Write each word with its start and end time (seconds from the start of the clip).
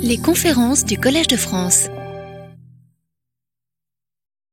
Les 0.00 0.18
conférences 0.18 0.84
du 0.84 0.98
Collège 0.98 1.26
de 1.26 1.36
France. 1.36 1.88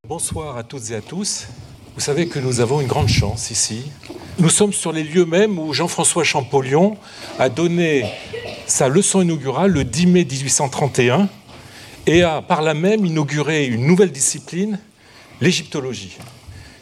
Bonsoir 0.08 0.58
à 0.58 0.64
toutes 0.64 0.92
et 0.92 0.96
à 0.96 1.02
tous. 1.02 1.48
Vous 1.96 2.02
savez 2.02 2.28
que 2.28 2.40
nous 2.40 2.60
avons 2.60 2.82
une 2.82 2.88
grande 2.88 3.08
chance 3.08 3.52
ici. 3.52 3.92
Nous 4.40 4.50
sommes 4.50 4.74
sur 4.74 4.92
les 4.92 5.04
lieux 5.04 5.26
mêmes 5.26 5.60
où 5.60 5.74
Jean-François 5.74 6.24
Champollion 6.24 6.98
a 7.40 7.50
donné 7.50 8.06
sa 8.66 8.90
leçon 8.90 9.22
inaugurale 9.22 9.72
le 9.72 9.84
10 9.84 10.08
mai 10.08 10.26
1831 10.26 11.30
et 12.08 12.24
a 12.24 12.42
par 12.42 12.62
là 12.62 12.74
même 12.74 13.06
inauguré 13.06 13.66
une 13.66 13.86
nouvelle 13.86 14.12
discipline, 14.12 14.80
l'égyptologie. 15.40 16.18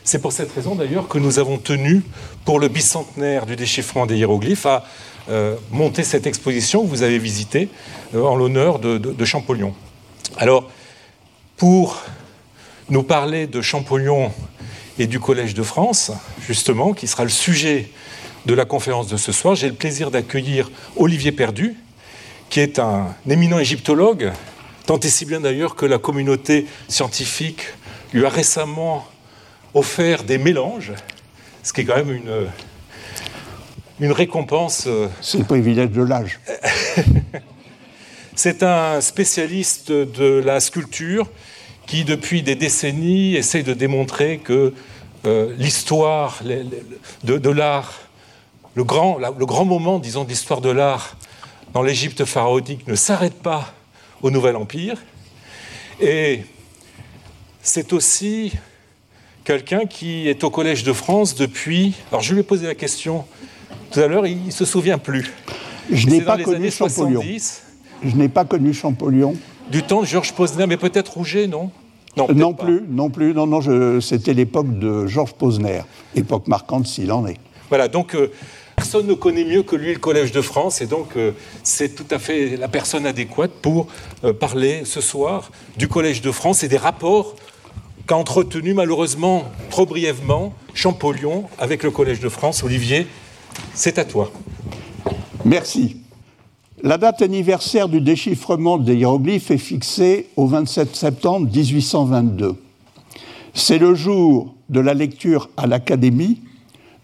C'est 0.04 0.22
pour 0.22 0.32
cette 0.34 0.52
raison 0.52 0.74
d'ailleurs 0.74 1.08
que 1.08 1.20
nous 1.20 1.38
avons 1.38 1.60
tenu, 1.60 2.02
pour 2.44 2.60
le 2.60 2.68
bicentenaire 2.68 3.46
du 3.46 3.56
déchiffrement 3.56 4.08
des 4.08 4.18
hiéroglyphes, 4.18 4.66
à 4.66 4.84
monter 5.72 6.04
cette 6.04 6.26
exposition 6.26 6.84
que 6.84 6.88
vous 6.88 7.04
avez 7.04 7.20
visitée 7.20 7.70
euh, 8.16 8.24
en 8.24 8.36
l'honneur 8.36 8.80
de, 8.80 8.98
de, 8.98 9.26
Champollion. 9.26 9.76
Alors, 10.38 10.70
pour 11.58 12.02
nous 12.90 13.04
parler 13.04 13.46
de 13.46 13.62
Champollion 13.62 14.32
et 14.98 15.06
du 15.06 15.20
Collège 15.20 15.54
de 15.54 15.62
France, 15.62 16.12
justement, 16.48 16.94
qui 16.94 17.08
sera 17.08 17.24
le 17.24 17.30
sujet 17.30 17.90
de 18.46 18.54
la 18.54 18.66
conférence 18.66 19.08
de 19.08 19.18
ce 19.18 19.32
soir, 19.32 19.54
j'ai 19.54 19.68
le 19.68 19.76
plaisir 19.76 20.10
d'accueillir 20.10 20.72
Olivier 20.96 21.32
Perdu, 21.32 21.76
qui 22.50 22.62
est 22.62 22.80
un 22.80 23.14
éminent 23.30 23.60
égyptologue, 23.60 24.32
tant 24.88 25.00
et 25.00 25.10
si 25.10 25.26
bien 25.26 25.40
d'ailleurs 25.40 25.76
que 25.76 25.86
la 25.86 26.00
communauté 26.00 26.66
scientifique 26.88 27.62
lui 28.12 28.26
a 28.26 28.30
récemment 28.30 29.06
offert 29.76 30.24
des 30.24 30.40
mélanges, 30.40 30.94
ce 31.62 31.74
qui 31.74 31.82
est 31.82 31.86
quand 31.86 31.98
même 31.98 32.12
une, 32.12 32.48
une 34.00 34.12
récompense. 34.12 34.86
Euh, 34.88 35.08
C'est 35.22 35.40
le 35.40 35.44
privilège 35.44 35.90
de 35.90 36.02
l'âge. 36.02 36.40
C'est 38.36 38.64
un 38.64 39.02
spécialiste 39.02 39.92
de 39.92 40.42
la 40.46 40.60
sculpture 40.60 41.28
qui, 41.86 42.06
depuis 42.06 42.42
des 42.42 42.56
décennies, 42.56 43.36
essaie 43.36 43.64
de 43.64 43.74
démontrer 43.74 44.38
que 44.38 44.74
euh, 45.26 45.54
l'histoire 45.58 46.40
de, 47.24 47.38
de 47.38 47.50
l'art, 47.50 47.94
le 48.76 48.86
grand, 48.86 49.18
le 49.18 49.46
grand 49.46 49.66
moment, 49.66 50.00
disons, 50.00 50.24
d'histoire 50.24 50.62
de 50.62 50.70
l'art 50.70 51.18
dans 51.74 51.82
l'Égypte 51.82 52.24
pharaonique 52.24 52.88
ne 52.88 52.96
s'arrête 52.96 53.42
pas 53.42 53.74
au 54.22 54.32
Nouvel 54.32 54.56
Empire. 54.56 54.98
Et 56.00 56.44
c'est 57.62 57.92
aussi 57.92 58.54
quelqu'un 59.44 59.86
qui 59.86 60.30
est 60.30 60.44
au 60.46 60.50
Collège 60.50 60.84
de 60.84 60.94
France 60.94 61.36
depuis. 61.36 61.94
Alors 62.12 62.22
je 62.22 62.34
lui 62.34 62.40
ai 62.40 62.44
posé 62.44 62.68
la 62.68 62.76
question 62.76 63.26
tout 63.92 64.00
à 64.00 64.08
l'heure, 64.08 64.28
il 64.28 64.46
ne 64.46 64.52
se 64.52 64.66
souvient 64.66 64.98
plus. 64.98 65.34
Je 65.92 66.08
n'ai 66.08 66.22
pas 66.22 66.38
connu 66.38 66.72
Champollion. 66.72 67.24
Je 68.04 68.16
n'ai 68.16 68.30
pas 68.30 68.46
connu 68.46 68.74
Champollion. 68.74 69.36
Du 69.70 69.84
temps 69.84 70.02
de 70.02 70.06
Georges 70.06 70.34
Posner, 70.34 70.66
mais 70.68 70.78
peut-être 70.78 71.14
Rouget, 71.14 71.48
non? 71.48 71.72
Non, 72.18 72.28
non 72.34 72.54
plus, 72.54 72.84
non 72.90 73.10
plus. 73.10 73.34
Non, 73.34 73.46
non, 73.46 73.62
c'était 74.02 74.34
l'époque 74.34 74.80
de 74.80 75.06
Georges 75.08 75.34
Posner, 75.34 75.82
époque 76.16 76.48
marquante 76.48 76.88
s'il 76.88 77.12
en 77.12 77.28
est. 77.28 77.38
Voilà, 77.70 77.88
donc 77.88 78.16
euh, 78.16 78.32
personne 78.76 79.06
ne 79.06 79.14
connaît 79.14 79.46
mieux 79.46 79.62
que 79.62 79.76
lui 79.76 79.94
le 79.94 80.00
Collège 80.00 80.32
de 80.32 80.42
France, 80.42 80.82
et 80.82 80.88
donc 80.88 81.16
euh, 81.16 81.32
c'est 81.62 81.94
tout 81.94 82.08
à 82.10 82.18
fait 82.18 82.58
la 82.58 82.68
personne 82.68 83.06
adéquate 83.06 83.52
pour 83.62 83.88
euh, 84.24 84.34
parler 84.34 84.82
ce 84.86 85.02
soir 85.02 85.52
du 85.78 85.88
Collège 85.88 86.22
de 86.22 86.32
France 86.32 86.64
et 86.64 86.68
des 86.68 86.78
rapports 86.78 87.36
qu'a 88.08 88.16
entretenu 88.16 88.74
malheureusement 88.74 89.44
trop 89.70 89.86
brièvement 89.86 90.54
Champollion 90.74 91.44
avec 91.60 91.84
le 91.84 91.92
Collège 91.92 92.20
de 92.20 92.30
France. 92.30 92.64
Olivier, 92.64 93.06
c'est 93.74 93.98
à 94.00 94.06
toi. 94.06 94.32
Merci. 95.46 95.98
La 96.82 96.98
date 96.98 97.22
anniversaire 97.22 97.90
du 97.90 98.00
déchiffrement 98.00 98.78
des 98.78 98.96
hiéroglyphes 98.96 99.52
est 99.52 99.58
fixée 99.58 100.28
au 100.38 100.48
27 100.48 100.96
septembre 100.96 101.50
1822. 101.54 102.56
C'est 103.54 103.80
le 103.80 103.96
jour 103.96 104.54
de 104.70 104.80
la 104.80 104.94
lecture 104.94 105.50
à 105.58 105.68
l'Académie 105.68 106.40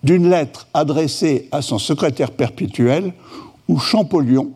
d'une 0.04 0.30
lettre 0.30 0.68
adressée 0.74 1.50
à 1.52 1.62
son 1.62 1.80
secrétaire 1.80 2.32
perpétuel 2.32 3.14
où 3.68 3.80
Champollion 3.80 4.52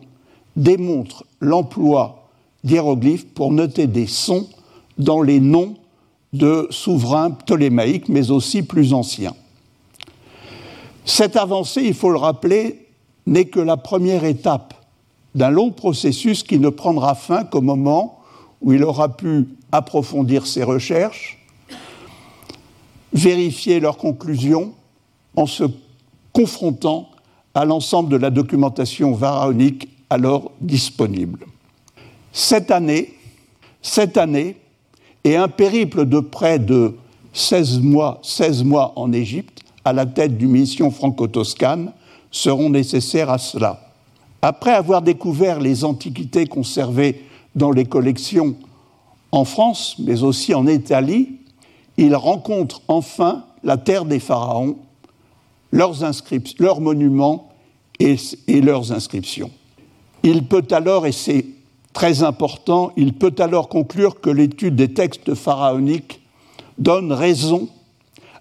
démontre 0.56 1.24
l'emploi 1.40 2.28
d'hiéroglyphes 2.64 3.26
pour 3.26 3.52
noter 3.52 3.86
des 3.86 4.06
sons 4.06 4.48
dans 4.98 5.22
les 5.22 5.40
noms 5.40 5.74
de 6.32 6.68
souverains 6.70 7.32
ptolémaïques, 7.32 8.08
mais 8.08 8.30
aussi 8.30 8.62
plus 8.62 8.92
anciens. 8.94 9.34
Cette 11.10 11.34
avancée, 11.34 11.82
il 11.82 11.94
faut 11.94 12.10
le 12.10 12.18
rappeler, 12.18 12.86
n'est 13.26 13.46
que 13.46 13.58
la 13.58 13.76
première 13.76 14.22
étape 14.22 14.74
d'un 15.34 15.50
long 15.50 15.72
processus 15.72 16.44
qui 16.44 16.60
ne 16.60 16.68
prendra 16.68 17.16
fin 17.16 17.42
qu'au 17.42 17.62
moment 17.62 18.20
où 18.60 18.72
il 18.72 18.84
aura 18.84 19.16
pu 19.16 19.48
approfondir 19.72 20.46
ses 20.46 20.62
recherches, 20.62 21.44
vérifier 23.12 23.80
leurs 23.80 23.96
conclusions 23.96 24.72
en 25.34 25.46
se 25.46 25.64
confrontant 26.32 27.08
à 27.54 27.64
l'ensemble 27.64 28.08
de 28.08 28.16
la 28.16 28.30
documentation 28.30 29.16
pharaonique 29.16 29.88
alors 30.10 30.52
disponible. 30.60 31.40
Cette 32.32 32.70
année, 32.70 33.14
cette 33.82 34.16
année 34.16 34.58
et 35.24 35.34
un 35.34 35.48
périple 35.48 36.06
de 36.06 36.20
près 36.20 36.60
de 36.60 36.96
16 37.32 37.80
mois, 37.80 38.20
16 38.22 38.62
mois 38.62 38.92
en 38.94 39.12
Égypte 39.12 39.60
à 39.84 39.92
la 39.92 40.06
tête 40.06 40.36
d'une 40.36 40.50
mission 40.50 40.90
franco-toscane 40.90 41.92
seront 42.30 42.70
nécessaires 42.70 43.30
à 43.30 43.38
cela. 43.38 43.90
Après 44.42 44.72
avoir 44.72 45.02
découvert 45.02 45.60
les 45.60 45.84
antiquités 45.84 46.46
conservées 46.46 47.24
dans 47.54 47.70
les 47.70 47.84
collections 47.84 48.56
en 49.32 49.44
France, 49.44 49.96
mais 49.98 50.22
aussi 50.22 50.54
en 50.54 50.66
Italie, 50.66 51.38
il 51.96 52.14
rencontre 52.14 52.82
enfin 52.88 53.44
la 53.62 53.76
terre 53.76 54.04
des 54.04 54.20
pharaons, 54.20 54.76
leurs, 55.72 55.94
leurs 56.58 56.80
monuments 56.80 57.50
et, 57.98 58.16
et 58.48 58.60
leurs 58.60 58.92
inscriptions. 58.92 59.50
Il 60.22 60.44
peut 60.44 60.66
alors, 60.70 61.06
et 61.06 61.12
c'est 61.12 61.46
très 61.92 62.22
important, 62.22 62.92
il 62.96 63.12
peut 63.12 63.34
alors 63.38 63.68
conclure 63.68 64.20
que 64.20 64.30
l'étude 64.30 64.76
des 64.76 64.92
textes 64.94 65.34
pharaoniques 65.34 66.20
donne 66.78 67.12
raison 67.12 67.68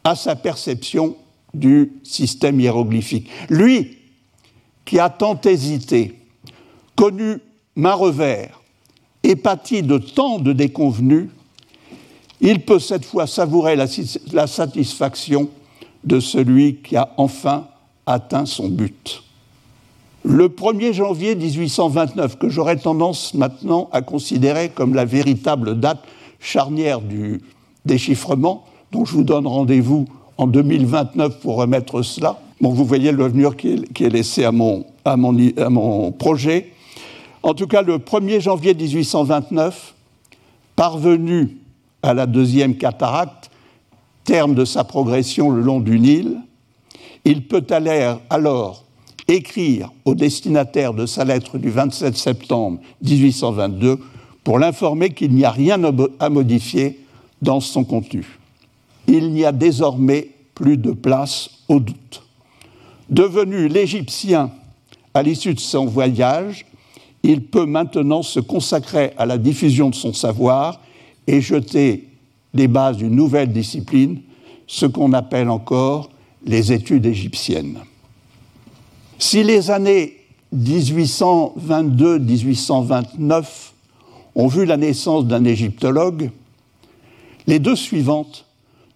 à 0.03 0.15
sa 0.15 0.35
perception 0.35 1.15
du 1.53 1.93
système 2.03 2.59
hiéroglyphique. 2.59 3.29
Lui, 3.49 3.97
qui 4.85 4.99
a 4.99 5.09
tant 5.09 5.39
hésité, 5.41 6.15
connu 6.95 7.37
main 7.75 7.93
revers, 7.93 8.61
épaté 9.23 9.81
de 9.81 9.97
tant 9.97 10.39
de 10.39 10.53
déconvenus, 10.53 11.29
il 12.41 12.61
peut 12.61 12.79
cette 12.79 13.05
fois 13.05 13.27
savourer 13.27 13.75
la, 13.75 13.85
la 14.31 14.47
satisfaction 14.47 15.49
de 16.03 16.19
celui 16.19 16.77
qui 16.77 16.95
a 16.95 17.13
enfin 17.17 17.67
atteint 18.05 18.45
son 18.45 18.69
but. 18.69 19.23
Le 20.23 20.49
1er 20.49 20.93
janvier 20.93 21.35
1829, 21.35 22.37
que 22.37 22.49
j'aurais 22.49 22.77
tendance 22.77 23.33
maintenant 23.33 23.89
à 23.91 24.01
considérer 24.01 24.69
comme 24.69 24.93
la 24.93 25.05
véritable 25.05 25.79
date 25.79 26.03
charnière 26.39 27.01
du 27.01 27.41
déchiffrement, 27.85 28.65
dont 28.91 29.05
je 29.05 29.13
vous 29.13 29.23
donne 29.23 29.47
rendez-vous 29.47 30.07
en 30.39 30.47
2029 30.47 31.41
pour 31.41 31.57
remettre 31.57 32.01
cela. 32.01 32.39
Vous 32.61 32.85
voyez 32.85 33.11
l'avenir 33.11 33.57
qui, 33.57 33.83
est 33.99 34.09
laissé 34.09 34.45
à 34.45 34.51
mon, 34.53 36.11
projet. 36.13 36.71
En 37.43 37.53
tout 37.53 37.67
cas, 37.67 37.81
le 37.81 37.97
1er 37.97 38.39
janvier 38.39 38.73
1829, 38.73 39.95
parvenu 40.77 41.57
à 42.01 42.13
la 42.13 42.25
deuxième 42.25 42.77
cataracte, 42.77 43.51
terme 44.23 44.55
de 44.55 44.63
sa 44.63 44.85
progression 44.85 45.49
le 45.49 45.61
long 45.61 45.81
du 45.81 45.99
Nil, 45.99 46.37
il 47.25 47.45
peut 47.45 47.65
alors 48.29 48.85
écrire 49.27 49.91
au 50.05 50.15
destinataire 50.15 50.93
de 50.93 51.05
sa 51.05 51.25
lettre 51.25 51.57
du 51.57 51.69
27 51.69 52.15
septembre 52.15 52.79
1822 53.03 53.99
pour 54.45 54.57
l'informer 54.57 55.09
qu'il 55.09 55.33
n'y 55.33 55.43
a 55.43 55.51
rien 55.51 55.81
à 56.19 56.29
modifier 56.29 56.99
dans 57.41 57.59
son 57.59 57.83
contenu. 57.83 58.38
Il 59.11 59.31
n'y 59.31 59.43
a 59.43 59.51
désormais 59.51 60.29
plus 60.53 60.77
de 60.77 60.91
place 60.91 61.49
au 61.67 61.79
doute. 61.79 62.21
Devenu 63.09 63.67
l'Égyptien 63.67 64.51
à 65.15 65.23
l'issue 65.23 65.55
de 65.55 65.59
son 65.59 65.87
voyage, 65.87 66.67
il 67.23 67.43
peut 67.43 67.65
maintenant 67.65 68.21
se 68.21 68.39
consacrer 68.39 69.13
à 69.17 69.25
la 69.25 69.39
diffusion 69.39 69.89
de 69.89 69.95
son 69.95 70.13
savoir 70.13 70.79
et 71.25 71.41
jeter 71.41 72.07
les 72.53 72.67
bases 72.67 72.97
d'une 72.97 73.15
nouvelle 73.15 73.51
discipline, 73.51 74.21
ce 74.67 74.85
qu'on 74.85 75.13
appelle 75.13 75.49
encore 75.49 76.11
les 76.45 76.71
études 76.71 77.07
égyptiennes. 77.07 77.79
Si 79.17 79.43
les 79.43 79.71
années 79.71 80.17
1822-1829 80.55 83.45
ont 84.35 84.47
vu 84.47 84.65
la 84.65 84.77
naissance 84.77 85.25
d'un 85.25 85.45
égyptologue, 85.45 86.29
les 87.47 87.57
deux 87.57 87.75
suivantes 87.75 88.45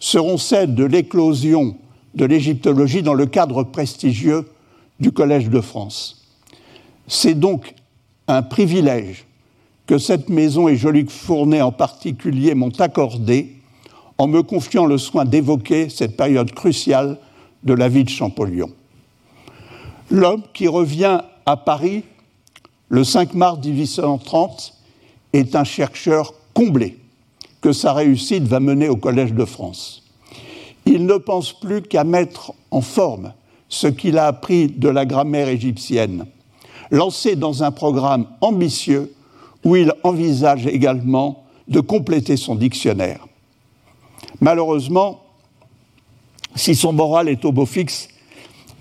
seront 0.03 0.38
celles 0.38 0.75
de 0.75 0.83
l'éclosion 0.83 1.77
de 2.13 2.25
l'égyptologie 2.25 3.03
dans 3.03 3.13
le 3.13 3.25
cadre 3.25 3.63
prestigieux 3.63 4.50
du 5.00 5.13
Collège 5.13 5.50
de 5.50 5.61
France. 5.61 6.27
C'est 7.07 7.39
donc 7.39 7.73
un 8.27 8.41
privilège 8.41 9.25
que 9.88 9.97
cette 9.97 10.27
maison 10.27 10.67
et 10.67 10.75
Jolique 10.75 11.09
Fournet 11.09 11.61
en 11.61 11.71
particulier 11.71 12.53
m'ont 12.53 12.77
accordé 12.79 13.55
en 14.17 14.27
me 14.27 14.44
confiant 14.44 14.85
le 14.85 14.97
soin 14.97 15.23
d'évoquer 15.23 15.88
cette 15.88 16.17
période 16.17 16.51
cruciale 16.51 17.17
de 17.63 17.73
la 17.73 17.88
vie 17.88 18.03
de 18.03 18.09
Champollion. 18.09 18.71
L'homme 20.11 20.44
qui 20.53 20.67
revient 20.67 21.19
à 21.45 21.55
Paris 21.55 22.03
le 22.89 23.05
5 23.05 23.35
mars 23.35 23.59
1830 23.65 24.73
est 25.31 25.55
un 25.55 25.63
chercheur 25.63 26.33
comblé 26.53 26.97
que 27.63 27.71
sa 27.71 27.94
réussite 27.94 28.44
va 28.44 28.60
mener 28.60 28.89
au 28.89 28.98
Collège 28.98 29.33
de 29.33 29.45
France. 29.45 30.04
Il 30.86 31.06
ne 31.06 31.15
pense 31.15 31.54
plus 31.54 31.81
qu'à 31.81 32.04
mettre 32.04 32.51
en 32.71 32.81
forme 32.81 33.31
ce 33.69 33.88
qu'il 33.88 34.18
a 34.18 34.27
appris 34.27 34.68
de 34.68 34.89
la 34.89 35.06
grammaire 35.06 35.48
égyptienne, 35.48 36.25
lancé 36.92 37.38
dans 37.38 37.63
un 37.63 37.71
programme 37.71 38.27
ambitieux 38.42 39.15
où 39.63 39.77
il 39.77 39.94
envisage 40.04 40.68
également 40.68 41.45
de 41.69 41.80
compléter 41.80 42.36
son 42.36 42.56
dictionnaire. 42.56 43.25
Malheureusement, 44.42 45.21
si 46.56 46.75
son 46.75 46.92
moral 46.92 47.30
est 47.30 47.45
au 47.45 47.54
beau 47.54 47.65
fixe, 47.65 48.10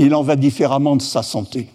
il 0.01 0.13
en 0.13 0.23
va 0.23 0.35
différemment 0.35 0.97
de 0.97 1.03
sa 1.03 1.23
santé. 1.23 1.69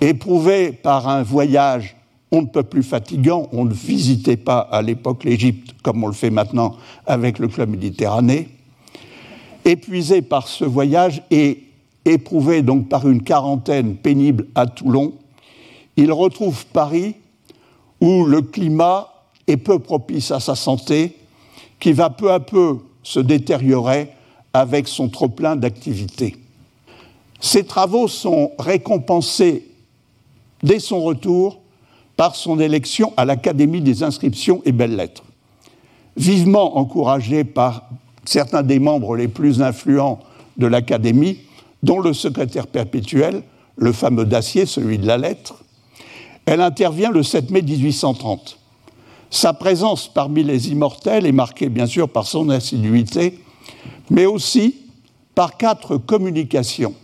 Éprouvé 0.00 0.70
par 0.70 1.08
un 1.08 1.24
voyage 1.24 1.95
on 2.32 2.42
ne 2.42 2.46
peut 2.46 2.62
plus 2.62 2.82
fatigant, 2.82 3.48
on 3.52 3.64
ne 3.64 3.72
visitait 3.72 4.36
pas 4.36 4.58
à 4.58 4.82
l'époque 4.82 5.24
l'Égypte 5.24 5.74
comme 5.82 6.02
on 6.02 6.08
le 6.08 6.12
fait 6.12 6.30
maintenant 6.30 6.76
avec 7.06 7.38
le 7.38 7.48
Club 7.48 7.70
Méditerranée, 7.70 8.48
épuisé 9.64 10.22
par 10.22 10.48
ce 10.48 10.64
voyage 10.64 11.22
et 11.30 11.64
éprouvé 12.04 12.62
donc 12.62 12.88
par 12.88 13.08
une 13.08 13.22
quarantaine 13.22 13.96
pénible 13.96 14.46
à 14.54 14.66
Toulon, 14.66 15.12
il 15.96 16.12
retrouve 16.12 16.66
Paris 16.66 17.14
où 18.00 18.24
le 18.24 18.42
climat 18.42 19.08
est 19.46 19.56
peu 19.56 19.78
propice 19.78 20.30
à 20.30 20.40
sa 20.40 20.54
santé, 20.54 21.16
qui 21.80 21.92
va 21.92 22.10
peu 22.10 22.32
à 22.32 22.40
peu 22.40 22.78
se 23.02 23.20
détériorer 23.20 24.10
avec 24.52 24.88
son 24.88 25.08
trop-plein 25.08 25.56
d'activité. 25.56 26.36
Ses 27.40 27.64
travaux 27.64 28.08
sont 28.08 28.52
récompensés 28.58 29.68
dès 30.62 30.80
son 30.80 31.02
retour 31.02 31.60
par 32.16 32.34
son 32.34 32.58
élection 32.58 33.12
à 33.16 33.24
l'Académie 33.24 33.80
des 33.80 34.02
inscriptions 34.02 34.62
et 34.64 34.72
belles-lettres. 34.72 35.22
Vivement 36.16 36.78
encouragé 36.78 37.44
par 37.44 37.90
certains 38.24 38.62
des 38.62 38.78
membres 38.78 39.16
les 39.16 39.28
plus 39.28 39.62
influents 39.62 40.20
de 40.56 40.66
l'Académie, 40.66 41.38
dont 41.82 42.00
le 42.00 42.14
secrétaire 42.14 42.66
perpétuel, 42.66 43.42
le 43.76 43.92
fameux 43.92 44.24
Dacier, 44.24 44.64
celui 44.64 44.98
de 44.98 45.06
la 45.06 45.18
lettre, 45.18 45.62
elle 46.46 46.62
intervient 46.62 47.10
le 47.10 47.22
7 47.22 47.50
mai 47.50 47.60
1830. 47.60 48.58
Sa 49.30 49.52
présence 49.52 50.08
parmi 50.08 50.42
les 50.42 50.70
immortels 50.70 51.26
est 51.26 51.32
marquée 51.32 51.68
bien 51.68 51.86
sûr 51.86 52.08
par 52.08 52.26
son 52.26 52.48
assiduité, 52.48 53.38
mais 54.08 54.24
aussi 54.24 54.76
par 55.34 55.56
quatre 55.56 55.98
communications, 55.98 56.94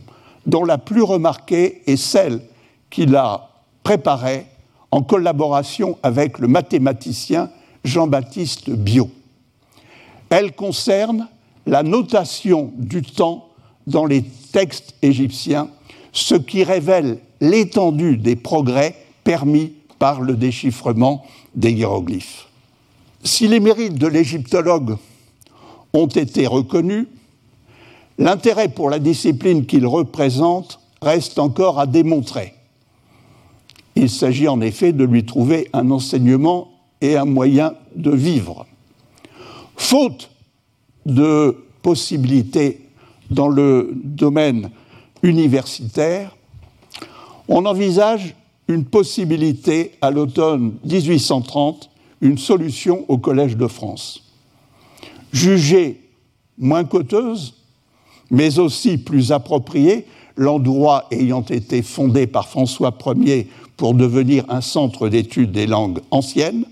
dont 0.47 0.65
la 0.65 0.79
plus 0.79 1.03
remarquée 1.03 1.83
est 1.87 1.97
celle 1.97 2.41
qu'il 2.89 3.15
a 3.17 3.51
préparée 3.83 4.47
en 4.93 5.03
collaboration 5.03 5.99
avec 6.03 6.39
le 6.39 6.47
mathématicien 6.47 7.51
Jean-Baptiste 7.83 8.71
Biot. 8.71 9.11
Elle 10.31 10.53
concerne 10.53 11.29
la 11.67 11.83
notation 11.83 12.73
du 12.77 13.03
temps 13.03 13.49
dans 13.87 14.05
les 14.05 14.23
textes 14.53 14.95
égyptiens, 15.03 15.69
ce 16.13 16.35
qui 16.35 16.63
révèle 16.63 17.19
l'étendue 17.41 18.19
des 18.19 18.37
progrès 18.37 18.95
permis 19.25 19.73
par 19.99 20.21
le 20.21 20.35
déchiffrement 20.35 21.25
des 21.55 21.73
hiéroglyphes. 21.73 22.49
Si 23.25 23.49
les 23.49 23.61
mérites 23.61 23.99
de 23.99 24.07
l'égyptologue 24.07 24.97
ont 25.95 26.07
été 26.07 26.47
reconnus, 26.47 27.07
l'intérêt 28.19 28.69
pour 28.69 28.91
la 28.91 28.99
discipline 28.99 29.65
qu'il 29.65 29.87
représente 29.87 30.81
reste 31.01 31.39
encore 31.39 31.79
à 31.79 31.87
démontrer. 31.87 32.55
Il 33.97 34.09
s'agit 34.09 34.49
en 34.49 34.61
effet 34.61 34.93
de 34.93 35.05
lui 35.05 35.25
trouver 35.25 35.69
un 35.73 35.91
enseignement 35.91 36.71
et 37.01 37.17
un 37.17 37.25
moyen 37.25 37.75
de 37.95 38.11
vivre. 38.11 38.67
Faute 39.77 40.31
de 41.05 41.57
possibilités 41.83 42.89
dans 43.31 43.49
le 43.49 43.91
domaine 43.95 44.71
universitaire, 45.23 46.37
on 47.49 47.67
envisage 47.67 48.35
une 48.69 48.85
possibilité 48.85 49.93
à 50.01 50.11
l'automne 50.11 50.75
1830, 50.85 51.91
une 52.21 52.39
solution 52.39 53.05
au 53.09 53.19
Collège 53.19 53.57
de 53.57 53.67
France. 53.67 54.23
Jugée 55.33 56.01
moins 56.59 56.85
coûteuse, 56.85 57.55
mais 58.31 58.59
aussi 58.59 58.99
plus 58.99 59.33
appropriée, 59.33 60.07
l'endroit 60.37 61.07
ayant 61.11 61.43
été 61.43 61.83
fondé 61.83 62.27
par 62.27 62.49
François 62.49 62.97
Ier 63.17 63.49
pour 63.77 63.95
devenir 63.95 64.45
un 64.49 64.61
centre 64.61 65.09
d'études 65.09 65.53
des 65.53 65.67
langues 65.67 66.01
anciennes, 66.11 66.65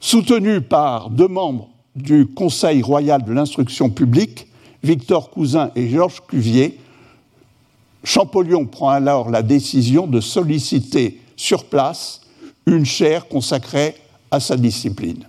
soutenu 0.00 0.60
par 0.60 1.10
deux 1.10 1.28
membres 1.28 1.68
du 1.96 2.26
Conseil 2.26 2.82
royal 2.82 3.24
de 3.24 3.32
l'instruction 3.32 3.90
publique, 3.90 4.46
Victor 4.82 5.30
Cousin 5.30 5.70
et 5.76 5.88
Georges 5.88 6.22
Cuvier, 6.26 6.78
Champollion 8.02 8.66
prend 8.66 8.90
alors 8.90 9.30
la 9.30 9.42
décision 9.42 10.06
de 10.06 10.20
solliciter 10.20 11.20
sur 11.36 11.64
place 11.64 12.20
une 12.66 12.84
chaire 12.84 13.28
consacrée 13.28 13.94
à 14.30 14.40
sa 14.40 14.56
discipline. 14.56 15.24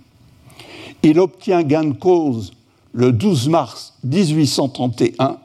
Il 1.02 1.18
obtient 1.18 1.62
gain 1.62 1.84
de 1.84 1.94
cause 1.94 2.52
le 2.92 3.12
12 3.12 3.48
mars 3.48 3.94
1831, 4.04 5.38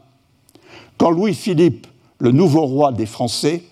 quand 1.01 1.09
Louis-Philippe, 1.09 1.87
le 2.19 2.31
nouveau 2.31 2.63
roi 2.63 2.91
des 2.91 3.07
Français, 3.07 3.63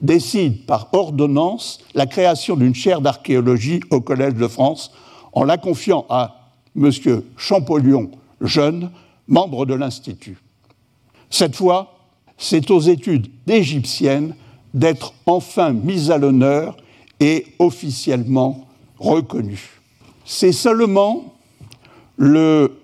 décide 0.00 0.64
par 0.64 0.90
ordonnance 0.92 1.80
la 1.92 2.06
création 2.06 2.54
d'une 2.54 2.76
chaire 2.76 3.00
d'archéologie 3.00 3.80
au 3.90 4.00
Collège 4.00 4.34
de 4.34 4.46
France 4.46 4.92
en 5.32 5.42
la 5.42 5.58
confiant 5.58 6.06
à 6.08 6.52
M. 6.76 6.92
Champollion, 7.36 8.12
jeune, 8.40 8.92
membre 9.26 9.66
de 9.66 9.74
l'Institut. 9.74 10.38
Cette 11.30 11.56
fois, 11.56 11.98
c'est 12.36 12.70
aux 12.70 12.78
études 12.78 13.26
égyptiennes 13.48 14.36
d'être 14.72 15.14
enfin 15.26 15.72
mises 15.72 16.12
à 16.12 16.18
l'honneur 16.18 16.76
et 17.18 17.44
officiellement 17.58 18.68
reconnues. 19.00 19.80
C'est 20.24 20.52
seulement 20.52 21.34
le 22.16 22.78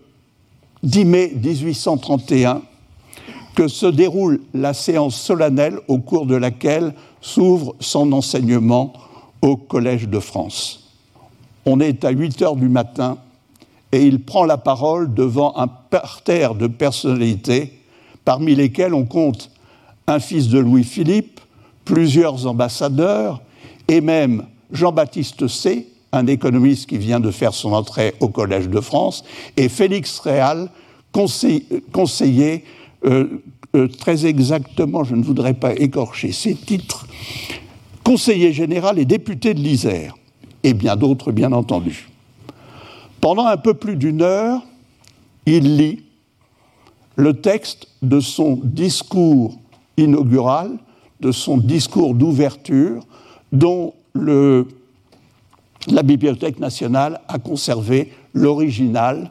10 0.83 1.05
mai 1.05 1.33
1831 1.41 2.63
que 3.55 3.69
se 3.69 3.87
déroule 3.87 4.41
la 4.53 4.75
séance 4.75 5.17
solennelle 5.17 5.79
au 5.89 5.99
cours 5.99 6.27
de 6.27 6.35
laquelle 6.35 6.95
s'ouvre 7.21 7.75
son 7.81 8.13
enseignement 8.13 8.93
au 9.43 9.57
Collège 9.57 10.09
de 10.09 10.21
France. 10.21 10.91
On 11.67 11.81
est 11.81 12.05
à 12.05 12.11
8 12.11 12.43
heures 12.43 12.57
du 12.57 12.69
matin 12.69 13.19
et 13.93 14.03
il 14.03 14.23
prend 14.25 14.45
la 14.45 14.59
parole 14.59 15.15
devant 15.15 15.57
un 15.57 15.69
parterre 15.69 16.55
de 16.55 16.67
personnalités 16.67 17.79
parmi 18.25 18.55
lesquels 18.55 18.95
on 18.95 19.05
compte 19.05 19.51
un 20.07 20.19
fils 20.19 20.49
de 20.49 20.59
Louis-Philippe, 20.59 21.41
plusieurs 21.85 22.47
ambassadeurs 22.47 23.41
et 23.89 24.01
même 24.01 24.47
Jean-Baptiste 24.73 25.47
C., 25.47 25.89
un 26.13 26.27
économiste 26.27 26.89
qui 26.89 26.99
vient 26.99 27.21
de 27.21 27.31
faire 27.31 27.55
son 27.55 27.73
entrée 27.73 28.15
au 28.21 28.29
Collège 28.29 28.69
de 28.69 28.81
France, 28.81 29.25
et 29.57 29.69
Félix 29.69 30.19
Réal, 30.21 30.71
conseiller, 31.13 32.65
euh, 33.05 33.43
euh, 33.75 33.89
très 33.89 34.27
exactement, 34.27 35.05
je 35.05 35.15
ne 35.15 35.23
voudrais 35.23 35.55
pas 35.55 35.75
écorcher 35.75 36.33
ses 36.33 36.55
titres, 36.55 37.07
conseiller 38.03 38.53
général 38.53 38.99
et 38.99 39.05
député 39.05 39.55
de 39.55 39.61
l'Isère, 39.61 40.15
et 40.63 40.75
bien 40.75 40.97
d'autres, 40.97 41.33
bien 41.33 41.53
entendu. 41.53 42.09
Pendant 43.21 43.47
un 43.47 43.57
peu 43.57 43.75
plus 43.75 43.97
d'une 43.97 44.23
heure, 44.23 44.63
il 45.47 45.77
lit 45.77 46.05
le 47.17 47.35
texte 47.35 47.89
de 48.03 48.21
son 48.21 48.61
discours 48.63 49.59
inaugural, 49.97 50.79
de 51.21 51.33
son 51.33 51.59
discours 51.59 52.15
d'ouverture, 52.15 53.07
dont 53.53 53.95
la 54.15 56.03
Bibliothèque 56.03 56.59
nationale 56.59 57.21
a 57.29 57.39
conservé 57.39 58.13
l'original 58.35 59.31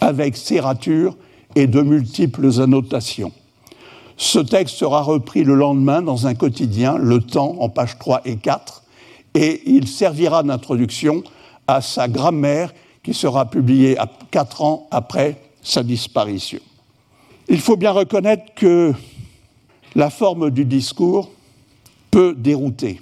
avec 0.00 0.36
serrature 0.36 1.16
et 1.56 1.66
de 1.66 1.80
multiples 1.80 2.60
annotations. 2.60 3.32
Ce 4.16 4.38
texte 4.38 4.76
sera 4.76 5.02
repris 5.02 5.42
le 5.42 5.56
lendemain 5.56 6.02
dans 6.02 6.28
un 6.28 6.34
quotidien, 6.34 6.96
Le 6.96 7.20
Temps, 7.20 7.56
en 7.58 7.68
pages 7.68 7.98
3 7.98 8.20
et 8.24 8.36
4, 8.36 8.84
et 9.34 9.62
il 9.66 9.88
servira 9.88 10.44
d'introduction 10.44 11.24
à 11.66 11.80
sa 11.80 12.06
grammaire 12.06 12.72
qui 13.02 13.12
sera 13.12 13.50
publiée 13.50 13.96
quatre 14.30 14.62
ans 14.62 14.86
après 14.90 15.42
sa 15.62 15.82
disparition. 15.82 16.60
Il 17.48 17.60
faut 17.60 17.76
bien 17.76 17.90
reconnaître 17.90 18.54
que 18.54 18.92
la 19.94 20.10
forme 20.10 20.50
du 20.50 20.64
discours 20.64 21.30
peut 22.10 22.34
dérouter. 22.36 23.00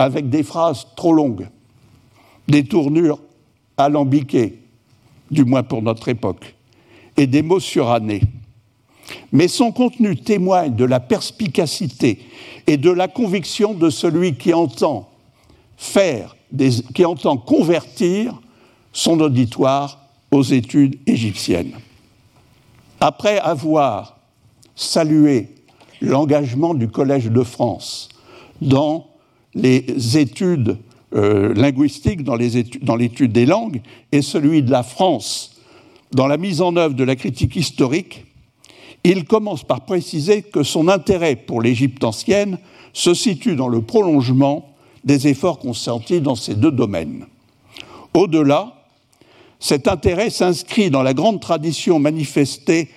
avec 0.00 0.30
des 0.30 0.42
phrases 0.42 0.86
trop 0.96 1.12
longues, 1.12 1.46
des 2.48 2.64
tournures 2.64 3.20
alambiquées, 3.76 4.58
du 5.30 5.44
moins 5.44 5.62
pour 5.62 5.82
notre 5.82 6.08
époque, 6.08 6.54
et 7.20 7.26
des 7.26 7.42
mots 7.42 7.60
surannés. 7.60 8.22
Mais 9.30 9.46
son 9.46 9.72
contenu 9.72 10.16
témoigne 10.16 10.74
de 10.74 10.86
la 10.86 11.00
perspicacité 11.00 12.18
et 12.66 12.78
de 12.78 12.90
la 12.90 13.08
conviction 13.08 13.74
de 13.74 13.90
celui 13.90 14.36
qui 14.36 14.54
entend 14.54 15.06
convertir 17.36 18.40
son 18.94 19.20
auditoire 19.20 20.00
aux 20.30 20.42
études 20.42 20.98
égyptiennes. 21.06 21.72
Après 23.00 23.38
avoir 23.38 24.16
salué 24.74 25.48
l'engagement 26.00 26.72
du 26.72 26.88
Collège 26.88 27.26
de 27.26 27.42
France 27.42 28.08
dans 28.62 29.08
les 29.54 30.16
études 30.16 30.78
euh, 31.14 31.52
linguistiques, 31.52 32.22
dans 32.22 32.36
l'étude 32.96 33.32
des 33.32 33.44
langues, 33.44 33.82
et 34.10 34.22
celui 34.22 34.62
de 34.62 34.70
la 34.70 34.82
France 34.82 35.49
dans 36.12 36.26
la 36.26 36.36
mise 36.36 36.60
en 36.60 36.76
œuvre 36.76 36.94
de 36.94 37.04
la 37.04 37.16
critique 37.16 37.56
historique, 37.56 38.24
il 39.04 39.24
commence 39.24 39.64
par 39.64 39.82
préciser 39.82 40.42
que 40.42 40.62
son 40.62 40.88
intérêt 40.88 41.36
pour 41.36 41.62
l'Égypte 41.62 42.04
ancienne 42.04 42.58
se 42.92 43.14
situe 43.14 43.56
dans 43.56 43.68
le 43.68 43.82
prolongement 43.82 44.74
des 45.04 45.28
efforts 45.28 45.58
consentis 45.58 46.20
dans 46.20 46.34
ces 46.34 46.54
deux 46.54 46.72
domaines. 46.72 47.26
Au-delà, 48.12 48.74
cet 49.58 49.88
intérêt 49.88 50.30
s'inscrit 50.30 50.90
dans 50.90 51.02
la 51.02 51.14
grande 51.14 51.40
tradition 51.40 51.98
manifestée 51.98 52.90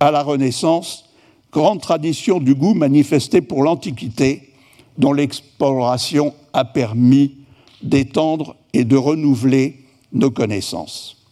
à 0.00 0.10
la 0.10 0.22
Renaissance, 0.22 1.10
grande 1.52 1.80
tradition 1.80 2.40
du 2.40 2.54
goût 2.54 2.74
manifesté 2.74 3.40
pour 3.40 3.62
l'Antiquité, 3.62 4.52
dont 4.96 5.12
l'exploration 5.12 6.34
a 6.52 6.64
permis 6.64 7.34
d'étendre 7.82 8.56
et 8.72 8.84
de 8.84 8.96
renouveler 8.96 9.84
nos 10.12 10.30
connaissances. 10.30 11.23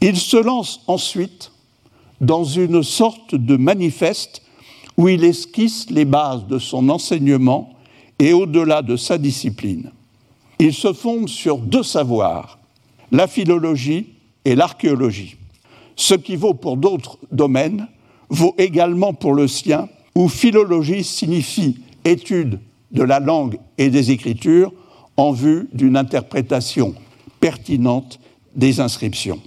Il 0.00 0.16
se 0.16 0.36
lance 0.36 0.80
ensuite 0.86 1.52
dans 2.20 2.44
une 2.44 2.82
sorte 2.82 3.34
de 3.34 3.56
manifeste 3.56 4.42
où 4.96 5.08
il 5.08 5.24
esquisse 5.24 5.90
les 5.90 6.04
bases 6.04 6.46
de 6.46 6.58
son 6.58 6.88
enseignement 6.88 7.74
et 8.18 8.32
au-delà 8.32 8.82
de 8.82 8.96
sa 8.96 9.18
discipline. 9.18 9.90
Il 10.58 10.72
se 10.74 10.92
fonde 10.92 11.28
sur 11.28 11.58
deux 11.58 11.82
savoirs, 11.82 12.58
la 13.12 13.26
philologie 13.26 14.06
et 14.44 14.54
l'archéologie. 14.54 15.36
Ce 15.94 16.14
qui 16.14 16.36
vaut 16.36 16.54
pour 16.54 16.76
d'autres 16.76 17.18
domaines 17.30 17.88
vaut 18.28 18.54
également 18.58 19.14
pour 19.14 19.34
le 19.34 19.48
sien, 19.48 19.88
où 20.14 20.28
philologie 20.28 21.04
signifie 21.04 21.78
étude 22.04 22.60
de 22.90 23.02
la 23.02 23.20
langue 23.20 23.58
et 23.78 23.90
des 23.90 24.10
écritures 24.10 24.72
en 25.16 25.32
vue 25.32 25.68
d'une 25.72 25.96
interprétation 25.96 26.94
pertinente 27.40 28.18
des 28.54 28.80
inscriptions. 28.80 29.40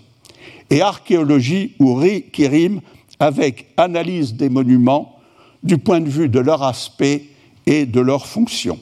Et 0.71 0.81
archéologie 0.81 1.75
ou 1.79 2.01
qui 2.33 2.47
rime 2.47 2.81
avec 3.19 3.67
analyse 3.77 4.33
des 4.33 4.49
monuments 4.49 5.19
du 5.61 5.77
point 5.77 6.01
de 6.01 6.09
vue 6.09 6.29
de 6.29 6.39
leur 6.39 6.63
aspect 6.63 7.25
et 7.67 7.85
de 7.85 8.01
leur 8.01 8.25
fonction. 8.25 8.79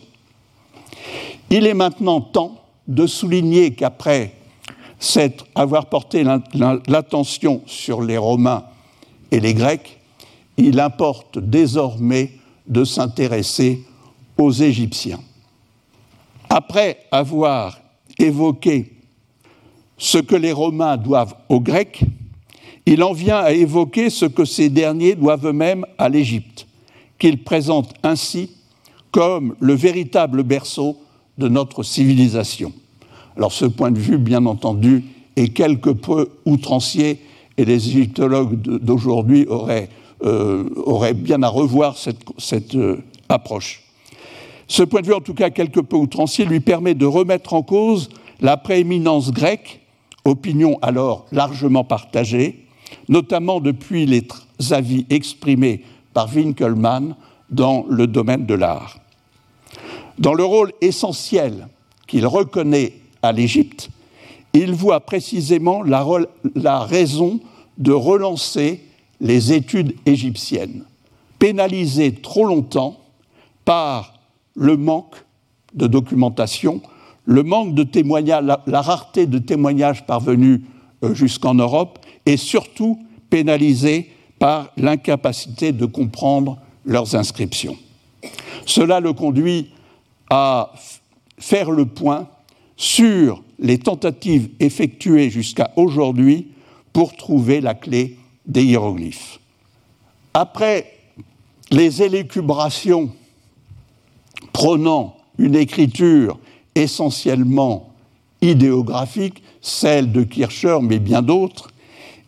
Il 1.50 1.68
est 1.68 1.74
maintenant 1.74 2.22
temps 2.22 2.64
de 2.88 3.06
souligner 3.06 3.74
qu'après 3.74 4.34
avoir 5.56 5.88
porté 5.88 6.24
l'attention 6.88 7.62
sur 7.66 8.02
les 8.02 8.18
Romains 8.18 8.64
et 9.32 9.40
les 9.40 9.54
Grecs, 9.54 10.00
il 10.58 10.80
importe 10.80 11.40
désormais 11.40 12.32
de 12.68 12.84
s'intéresser 12.84 13.84
aux 14.38 14.52
Égyptiens. 14.52 15.20
Après 16.50 17.06
avoir 17.12 17.80
évoqué 18.18 18.99
ce 20.00 20.18
que 20.18 20.36
les 20.36 20.54
Romains 20.54 20.98
doivent 20.98 21.36
aux 21.50 21.60
Grecs, 21.60 22.02
il 22.86 23.04
en 23.04 23.14
vient 23.14 23.38
à 23.38 23.52
évoquer 23.52 24.10
ce 24.10 24.26
que 24.26 24.46
ces 24.46 24.70
derniers 24.70 25.14
doivent 25.14 25.46
eux-mêmes 25.46 25.86
à 26.00 26.10
l'Égypte, 26.10 26.66
qu'il 27.20 27.44
présente 27.44 27.94
ainsi 28.02 28.50
comme 29.12 29.56
le 29.60 29.74
véritable 29.74 30.44
berceau 30.44 30.98
de 31.38 31.48
notre 31.48 31.84
civilisation. 31.84 32.74
Alors 33.38 33.52
ce 33.52 33.66
point 33.66 33.92
de 33.92 34.00
vue, 34.00 34.18
bien 34.18 34.46
entendu, 34.46 35.04
est 35.36 35.50
quelque 35.50 35.90
peu 35.90 36.30
outrancier 36.46 37.20
et 37.58 37.66
les 37.66 37.90
égyptologues 37.90 38.56
d'aujourd'hui 38.56 39.46
auraient, 39.48 39.90
euh, 40.24 40.70
auraient, 40.78 41.14
bien 41.14 41.44
à 41.44 41.50
revoir 41.50 41.98
cette, 41.98 42.22
cette 42.38 42.76
euh, 42.76 43.04
approche. 43.28 43.84
Ce 44.68 44.84
point 44.84 45.02
de 45.02 45.08
vue, 45.08 45.14
en 45.14 45.22
tout 45.22 45.34
cas 45.34 45.50
quelque 45.50 45.80
peu 45.80 45.98
outrancier, 45.98 46.46
lui 46.46 46.60
permet 46.60 46.94
de 46.94 47.06
remettre 47.06 47.54
en 47.54 47.64
cause 47.64 48.10
la 48.40 48.56
prééminence 48.56 49.32
grecque, 49.32 49.82
opinion 50.26 50.78
alors 50.82 51.26
largement 51.32 51.84
partagée, 51.84 52.66
notamment 53.08 53.60
depuis 53.60 54.06
les 54.06 54.28
avis 54.72 55.06
exprimés 55.10 55.84
par 56.14 56.28
Winkelmann 56.34 57.16
dans 57.50 57.86
le 57.90 58.08
domaine 58.08 58.46
de 58.46 58.54
l'art. 58.54 59.00
Dans 60.18 60.34
le 60.34 60.44
rôle 60.44 60.74
essentiel 60.82 61.68
qu'il 62.08 62.28
reconnaît 62.28 62.94
à 63.22 63.32
l'Égypte, 63.32 63.90
il 64.54 64.74
voit 64.74 65.00
précisément 65.02 65.84
la, 65.84 66.06
la, 66.56 66.80
raison 66.80 67.40
de 67.78 67.92
relancer 67.92 68.84
les 69.22 69.54
études 69.54 69.96
égyptiennes, 70.06 70.84
pénalisées 71.38 72.14
trop 72.14 72.46
longtemps 72.46 73.00
par 73.64 74.14
le 74.56 74.76
manque 74.76 75.24
de 75.74 75.88
documentation, 75.88 76.82
le 77.30 77.44
manque 77.44 77.76
de 77.76 77.84
témoignages, 77.84 78.44
la, 78.66 78.82
rareté 78.82 79.28
de 79.28 79.38
témoignages 79.38 80.04
parvenus 80.08 80.62
euh, 81.04 81.14
jusqu'en 81.14 81.54
Europe, 81.54 82.00
et 82.26 82.38
surtout 82.38 83.06
pénalisé 83.30 84.10
par 84.40 84.72
l'incapacité 84.78 85.72
de 85.72 85.86
comprendre 85.86 86.58
leurs 86.86 87.16
inscriptions. 87.16 87.78
Cela 88.66 89.00
le 89.00 89.14
conduit 89.14 89.70
à 90.32 90.74
faire 91.38 91.70
le 91.70 91.86
point 91.86 92.28
sur 92.76 93.44
les 93.60 93.78
tentatives 93.78 94.50
effectuées 94.60 95.30
jusqu'à 95.30 95.72
aujourd'hui 95.76 96.48
pour 96.94 97.16
trouver 97.16 97.62
la 97.62 97.76
clé 97.76 98.18
des 98.48 98.64
hiéroglyphes. 98.64 99.40
Après 100.34 100.94
les 101.70 102.02
élucubrations 102.02 103.12
prônant 104.52 105.16
une 105.38 105.56
écriture 105.56 106.40
essentiellement 106.84 107.90
idéographique, 108.42 109.44
celle 109.62 110.12
de 110.12 110.24
Kircher, 110.24 110.78
mais 110.82 111.00
bien 111.00 111.22
d'autres, 111.22 111.70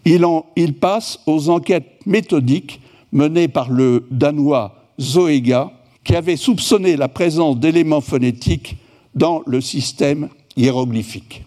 il, 0.06 0.74
passe 0.80 1.20
aux 1.26 1.50
enquêtes 1.50 2.06
méthodiques 2.06 2.82
menées 3.12 3.48
par 3.48 3.70
le 3.70 4.08
Danois 4.12 4.76
Zoega, 5.00 5.72
qui 6.04 6.16
avait 6.16 6.38
soupçonné 6.38 6.96
la 6.96 7.08
présence 7.08 7.60
d'éléments 7.60 8.02
phonétiques 8.02 8.78
dans 9.14 9.44
le 9.46 9.62
système 9.62 10.30
hiéroglyphique. 10.58 11.44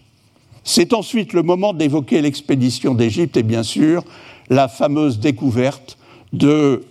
C'est 0.63 0.93
ensuite 0.93 1.33
le 1.33 1.43
moment 1.43 1.73
d'évoquer 1.73 2.21
l'expédition 2.21 2.95
d'Égypte 2.95 3.37
et 3.37 3.43
bien 3.43 3.63
sûr 3.63 4.03
la 4.49 4.67
fameuse 4.67 5.19
découverte 5.19 5.97
de, 6.33 6.83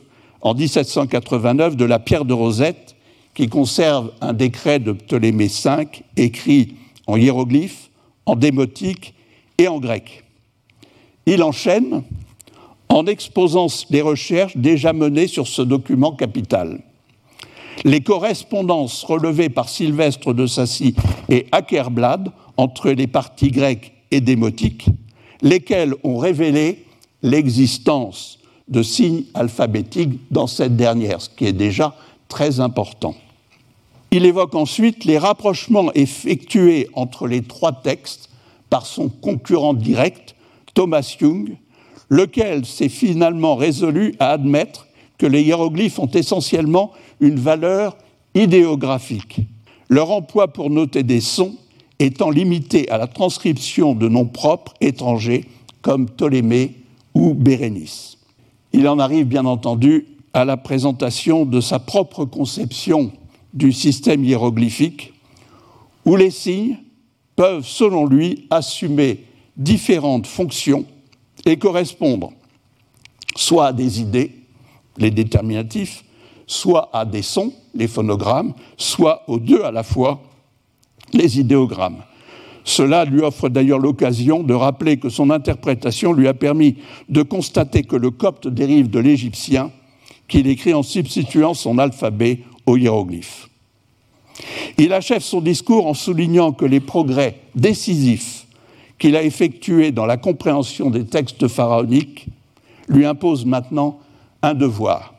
en 0.42 0.54
1789 0.54 1.76
de 1.76 1.84
la 1.84 1.98
pierre 1.98 2.24
de 2.24 2.34
Rosette 2.34 2.93
qui 3.34 3.48
conserve 3.48 4.12
un 4.20 4.32
décret 4.32 4.78
de 4.78 4.92
Ptolémée 4.92 5.48
V 5.48 5.86
écrit 6.16 6.74
en 7.06 7.16
hiéroglyphe, 7.16 7.90
en 8.26 8.36
démotique 8.36 9.14
et 9.58 9.68
en 9.68 9.78
grec. 9.78 10.24
Il 11.26 11.42
enchaîne 11.42 12.02
en 12.88 13.06
exposant 13.06 13.66
les 13.90 14.02
recherches 14.02 14.56
déjà 14.56 14.92
menées 14.92 15.26
sur 15.26 15.48
ce 15.48 15.62
document 15.62 16.12
capital. 16.12 16.80
Les 17.84 18.00
correspondances 18.00 19.02
relevées 19.02 19.48
par 19.48 19.68
Sylvestre 19.68 20.32
de 20.32 20.46
Sassy 20.46 20.94
et 21.28 21.46
Akerblad 21.50 22.30
entre 22.56 22.90
les 22.90 23.08
parties 23.08 23.50
grecques 23.50 23.92
et 24.10 24.20
démotiques, 24.20 24.86
lesquelles 25.42 25.94
ont 26.04 26.18
révélé 26.18 26.84
l'existence 27.22 28.38
de 28.68 28.82
signes 28.82 29.24
alphabétiques 29.34 30.20
dans 30.30 30.46
cette 30.46 30.76
dernière, 30.76 31.20
ce 31.20 31.28
qui 31.28 31.46
est 31.46 31.52
déjà 31.52 31.96
très 32.28 32.60
important. 32.60 33.14
Il 34.16 34.26
évoque 34.26 34.54
ensuite 34.54 35.04
les 35.06 35.18
rapprochements 35.18 35.92
effectués 35.94 36.88
entre 36.92 37.26
les 37.26 37.42
trois 37.42 37.72
textes 37.72 38.30
par 38.70 38.86
son 38.86 39.08
concurrent 39.08 39.74
direct, 39.74 40.36
Thomas 40.72 41.16
Young, 41.20 41.56
lequel 42.10 42.64
s'est 42.64 42.88
finalement 42.88 43.56
résolu 43.56 44.14
à 44.20 44.30
admettre 44.30 44.86
que 45.18 45.26
les 45.26 45.42
hiéroglyphes 45.42 45.98
ont 45.98 46.06
essentiellement 46.06 46.92
une 47.18 47.40
valeur 47.40 47.96
idéographique, 48.36 49.40
leur 49.88 50.12
emploi 50.12 50.46
pour 50.46 50.70
noter 50.70 51.02
des 51.02 51.20
sons 51.20 51.56
étant 51.98 52.30
limité 52.30 52.88
à 52.90 52.98
la 52.98 53.08
transcription 53.08 53.96
de 53.96 54.06
noms 54.06 54.26
propres 54.26 54.74
étrangers 54.80 55.44
comme 55.82 56.06
Ptolémée 56.08 56.76
ou 57.16 57.34
Bérénice. 57.34 58.18
Il 58.72 58.86
en 58.86 59.00
arrive 59.00 59.26
bien 59.26 59.44
entendu 59.44 60.06
à 60.32 60.44
la 60.44 60.56
présentation 60.56 61.44
de 61.44 61.60
sa 61.60 61.80
propre 61.80 62.24
conception 62.24 63.10
du 63.54 63.72
système 63.72 64.24
hiéroglyphique, 64.24 65.14
où 66.04 66.16
les 66.16 66.30
signes 66.30 66.76
peuvent, 67.36 67.66
selon 67.66 68.04
lui, 68.04 68.46
assumer 68.50 69.24
différentes 69.56 70.26
fonctions 70.26 70.84
et 71.46 71.56
correspondre 71.56 72.32
soit 73.36 73.66
à 73.66 73.72
des 73.72 74.00
idées, 74.00 74.32
les 74.96 75.10
déterminatifs, 75.10 76.04
soit 76.46 76.90
à 76.92 77.04
des 77.04 77.22
sons, 77.22 77.52
les 77.74 77.88
phonogrammes, 77.88 78.54
soit 78.76 79.22
aux 79.28 79.38
deux 79.38 79.62
à 79.62 79.72
la 79.72 79.82
fois, 79.82 80.22
les 81.12 81.38
idéogrammes. 81.38 82.02
Cela 82.64 83.04
lui 83.04 83.20
offre 83.20 83.48
d'ailleurs 83.48 83.78
l'occasion 83.78 84.42
de 84.42 84.54
rappeler 84.54 84.96
que 84.96 85.08
son 85.08 85.30
interprétation 85.30 86.12
lui 86.12 86.28
a 86.28 86.34
permis 86.34 86.76
de 87.08 87.22
constater 87.22 87.82
que 87.82 87.96
le 87.96 88.10
copte 88.10 88.48
dérive 88.48 88.88
de 88.88 89.00
l'égyptien, 89.00 89.70
qu'il 90.28 90.46
écrit 90.46 90.72
en 90.72 90.82
substituant 90.82 91.52
son 91.52 91.78
alphabet 91.78 92.40
au 92.66 92.76
hiéroglyphe. 92.76 93.48
Il 94.78 94.92
achève 94.92 95.22
son 95.22 95.40
discours 95.40 95.86
en 95.86 95.94
soulignant 95.94 96.52
que 96.52 96.64
les 96.64 96.80
progrès 96.80 97.40
décisifs 97.54 98.46
qu'il 98.98 99.16
a 99.16 99.22
effectués 99.22 99.92
dans 99.92 100.06
la 100.06 100.16
compréhension 100.16 100.90
des 100.90 101.04
textes 101.04 101.48
pharaoniques 101.48 102.26
lui 102.88 103.06
imposent 103.06 103.46
maintenant 103.46 103.98
un 104.42 104.54
devoir, 104.54 105.14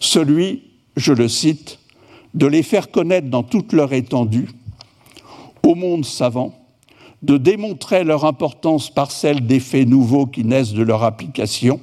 celui, 0.00 0.62
je 0.96 1.12
le 1.12 1.28
cite, 1.28 1.78
de 2.34 2.46
les 2.46 2.62
faire 2.62 2.90
connaître 2.90 3.28
dans 3.28 3.42
toute 3.42 3.72
leur 3.72 3.92
étendue 3.92 4.48
au 5.62 5.74
monde 5.74 6.04
savant, 6.04 6.54
de 7.22 7.36
démontrer 7.36 8.02
leur 8.02 8.24
importance 8.24 8.88
par 8.88 9.10
celle 9.10 9.46
des 9.46 9.60
faits 9.60 9.86
nouveaux 9.86 10.26
qui 10.26 10.44
naissent 10.44 10.72
de 10.72 10.82
leur 10.82 11.02
application, 11.02 11.80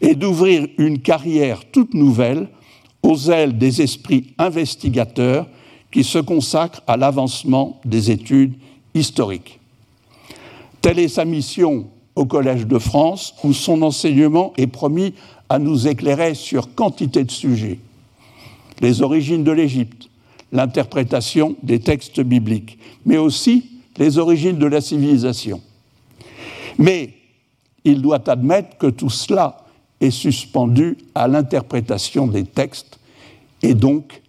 et 0.00 0.14
d'ouvrir 0.14 0.68
une 0.78 1.00
carrière 1.00 1.64
toute 1.70 1.94
nouvelle 1.94 2.48
aux 3.06 3.30
ailes 3.30 3.56
des 3.56 3.82
esprits 3.82 4.34
investigateurs 4.36 5.46
qui 5.92 6.02
se 6.02 6.18
consacrent 6.18 6.82
à 6.88 6.96
l'avancement 6.96 7.80
des 7.84 8.10
études 8.10 8.54
historiques. 8.94 9.60
Telle 10.82 10.98
est 10.98 11.08
sa 11.08 11.24
mission 11.24 11.86
au 12.16 12.24
Collège 12.26 12.66
de 12.66 12.78
France, 12.78 13.34
où 13.44 13.52
son 13.52 13.82
enseignement 13.82 14.52
est 14.56 14.66
promis 14.66 15.14
à 15.48 15.60
nous 15.60 15.86
éclairer 15.86 16.34
sur 16.34 16.74
quantité 16.74 17.22
de 17.22 17.30
sujets. 17.30 17.78
Les 18.80 19.02
origines 19.02 19.44
de 19.44 19.52
l'Égypte, 19.52 20.08
l'interprétation 20.50 21.54
des 21.62 21.78
textes 21.78 22.20
bibliques, 22.20 22.76
mais 23.04 23.18
aussi 23.18 23.66
les 23.98 24.18
origines 24.18 24.58
de 24.58 24.66
la 24.66 24.80
civilisation. 24.80 25.60
Mais 26.76 27.14
il 27.84 28.02
doit 28.02 28.28
admettre 28.28 28.76
que 28.78 28.88
tout 28.88 29.10
cela 29.10 29.65
est 30.00 30.10
suspendu 30.10 30.96
à 31.14 31.28
l'interprétation 31.28 32.26
des 32.26 32.44
textes 32.44 32.98
et 33.62 33.74
donc 33.74 34.22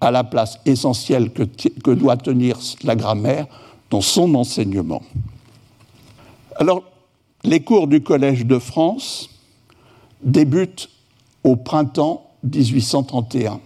à 0.00 0.10
la 0.10 0.24
place 0.24 0.58
essentielle 0.66 1.30
que, 1.30 1.44
que, 1.44 1.90
doit 1.92 2.16
tenir 2.16 2.58
la 2.82 2.96
grammaire 2.96 3.46
dans 3.90 4.00
son 4.00 4.34
enseignement. 4.34 5.02
Alors, 6.56 6.82
les 7.44 7.60
cours 7.60 7.86
du 7.86 8.02
Collège 8.02 8.44
de 8.46 8.58
France 8.58 9.30
débutent 10.22 10.88
au 11.44 11.56
printemps 11.56 12.26
1831. 12.42 13.60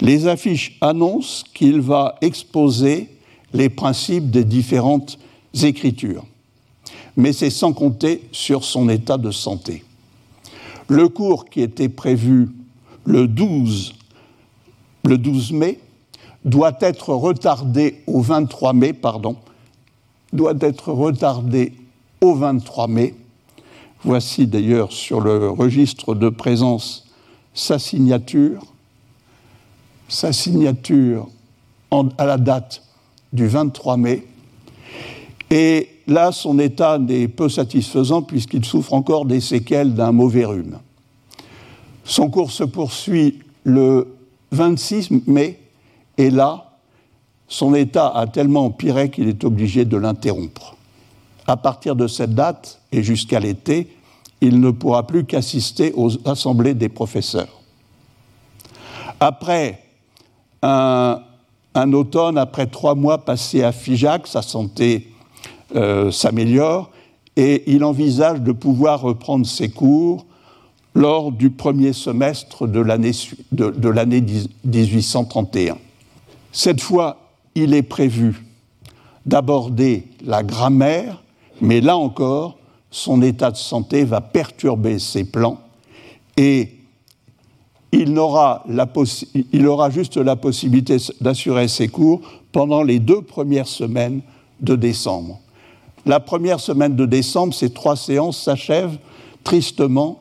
Les 0.00 0.26
affiches 0.26 0.76
annoncent 0.80 1.44
qu'il 1.54 1.80
va 1.80 2.16
exposer 2.20 3.08
les 3.52 3.68
principes 3.68 4.30
des 4.30 4.44
différentes 4.44 5.18
écritures, 5.62 6.24
mais 7.16 7.32
c'est 7.32 7.50
sans 7.50 7.72
compter 7.72 8.28
sur 8.32 8.64
son 8.64 8.88
état 8.88 9.16
de 9.16 9.30
santé. 9.30 9.82
Le 10.88 11.08
cours 11.08 11.46
qui 11.46 11.62
était 11.62 11.88
prévu 11.88 12.48
le 13.04 13.26
12, 13.26 13.94
le 15.04 15.18
12 15.18 15.52
mai 15.52 15.80
doit 16.44 16.76
être 16.80 17.12
retardé 17.12 18.02
au 18.06 18.20
23 18.20 18.72
mai, 18.72 18.94
doit 20.32 20.54
être 20.60 20.92
retardé 20.92 21.72
au 22.20 22.34
23 22.34 22.88
mai. 22.88 23.14
Voici 24.04 24.46
d'ailleurs 24.46 24.92
sur 24.92 25.20
le 25.20 25.50
registre 25.50 26.14
de 26.14 26.28
présence 26.28 27.06
sa 27.52 27.78
signature, 27.78 28.62
sa 30.08 30.32
signature 30.32 31.28
à 31.90 32.26
la 32.26 32.36
date 32.36 32.82
du 33.32 33.46
23 33.48 33.96
mai. 33.96 34.26
Et 35.50 35.88
là, 36.06 36.32
son 36.32 36.58
état 36.58 36.98
n'est 36.98 37.28
peu 37.28 37.48
satisfaisant 37.48 38.22
puisqu'il 38.22 38.64
souffre 38.64 38.92
encore 38.92 39.26
des 39.26 39.40
séquelles 39.40 39.94
d'un 39.94 40.12
mauvais 40.12 40.44
rhume. 40.44 40.78
Son 42.04 42.30
cours 42.30 42.50
se 42.50 42.64
poursuit 42.64 43.40
le 43.64 44.16
26 44.52 45.10
mai, 45.26 45.60
et 46.18 46.30
là, 46.30 46.78
son 47.48 47.74
état 47.74 48.08
a 48.08 48.26
tellement 48.26 48.66
empiré 48.66 49.10
qu'il 49.10 49.28
est 49.28 49.44
obligé 49.44 49.84
de 49.84 49.96
l'interrompre. 49.96 50.76
À 51.46 51.56
partir 51.56 51.94
de 51.94 52.06
cette 52.06 52.34
date 52.34 52.80
et 52.92 53.02
jusqu'à 53.02 53.40
l'été, 53.40 53.92
il 54.40 54.60
ne 54.60 54.70
pourra 54.70 55.06
plus 55.06 55.24
qu'assister 55.24 55.92
aux 55.94 56.10
assemblées 56.28 56.74
des 56.74 56.88
professeurs. 56.88 57.60
Après 59.20 59.82
un, 60.62 61.22
automne, 61.92 62.38
après 62.38 62.66
trois 62.66 62.94
mois 62.94 63.24
passés 63.24 63.62
à 63.62 63.72
Figeac, 63.72 64.26
sa 64.26 64.42
santé 64.42 65.12
euh, 65.74 66.10
s'améliore 66.10 66.90
et 67.36 67.70
il 67.72 67.84
envisage 67.84 68.40
de 68.40 68.52
pouvoir 68.52 69.00
reprendre 69.00 69.46
ses 69.46 69.68
cours 69.68 70.26
lors 70.94 71.32
du 71.32 71.50
premier 71.50 71.92
semestre 71.92 72.66
de 72.66 72.80
l'année 72.80 73.12
de, 73.52 73.70
de 73.70 73.90
1831. 74.64 75.76
Cette 76.52 76.80
fois, 76.80 77.18
il 77.54 77.74
est 77.74 77.82
prévu 77.82 78.44
d'aborder 79.26 80.04
la 80.24 80.42
grammaire, 80.42 81.22
mais 81.60 81.80
là 81.80 81.96
encore, 81.96 82.56
son 82.90 83.20
état 83.20 83.50
de 83.50 83.56
santé 83.56 84.04
va 84.04 84.20
perturber 84.20 84.98
ses 84.98 85.24
plans 85.24 85.60
et 86.36 86.76
il 87.92 88.18
aura, 88.18 88.64
il 89.52 89.66
aura 89.66 89.90
juste 89.90 90.16
la 90.16 90.36
possibilité 90.36 90.96
d'assurer 91.20 91.68
ses 91.68 91.88
cours 91.88 92.20
pendant 92.52 92.82
les 92.82 92.98
deux 92.98 93.22
premières 93.22 93.68
semaines 93.68 94.22
de 94.60 94.76
décembre. 94.76 95.40
La 96.06 96.20
première 96.20 96.60
semaine 96.60 96.94
de 96.94 97.04
décembre, 97.04 97.52
ces 97.52 97.70
trois 97.70 97.96
séances 97.96 98.40
s'achèvent 98.40 98.96
tristement. 99.42 100.20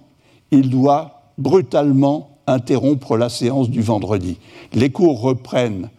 Il 0.49 0.71
doit 0.71 1.21
brutalement 1.37 2.39
interrompre 2.47 3.17
la 3.17 3.29
séance 3.29 3.69
du 3.69 3.83
vendredi. 3.83 4.39
Les 4.73 4.91
cours 4.91 5.21
reprennent 5.21 5.89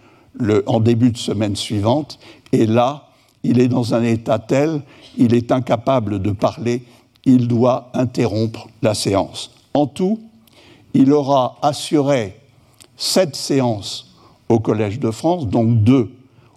en 0.67 0.81
début 0.81 1.13
de 1.13 1.17
semaine 1.17 1.55
suivante 1.55 2.19
et 2.51 2.67
là, 2.67 3.11
il 3.45 3.61
est 3.61 3.69
dans 3.69 3.95
un 3.95 4.03
état 4.03 4.41
tel, 4.41 4.83
il 5.17 5.35
est 5.35 5.53
incapable 5.53 6.21
de 6.21 6.33
parler, 6.33 6.83
il 7.25 7.47
doit 7.47 7.91
interrompre 7.95 8.67
la 8.83 8.95
séance. 8.95 9.53
En 9.73 9.87
tout, 9.87 10.19
il 10.95 11.13
aura 11.13 11.59
assuré 11.63 12.37
sept 12.97 13.37
séances 13.37 14.17
au 14.49 14.59
Collège 14.59 14.99
de 14.99 15.13
France, 15.13 15.47
donc 15.47 15.85
deux 15.85 16.11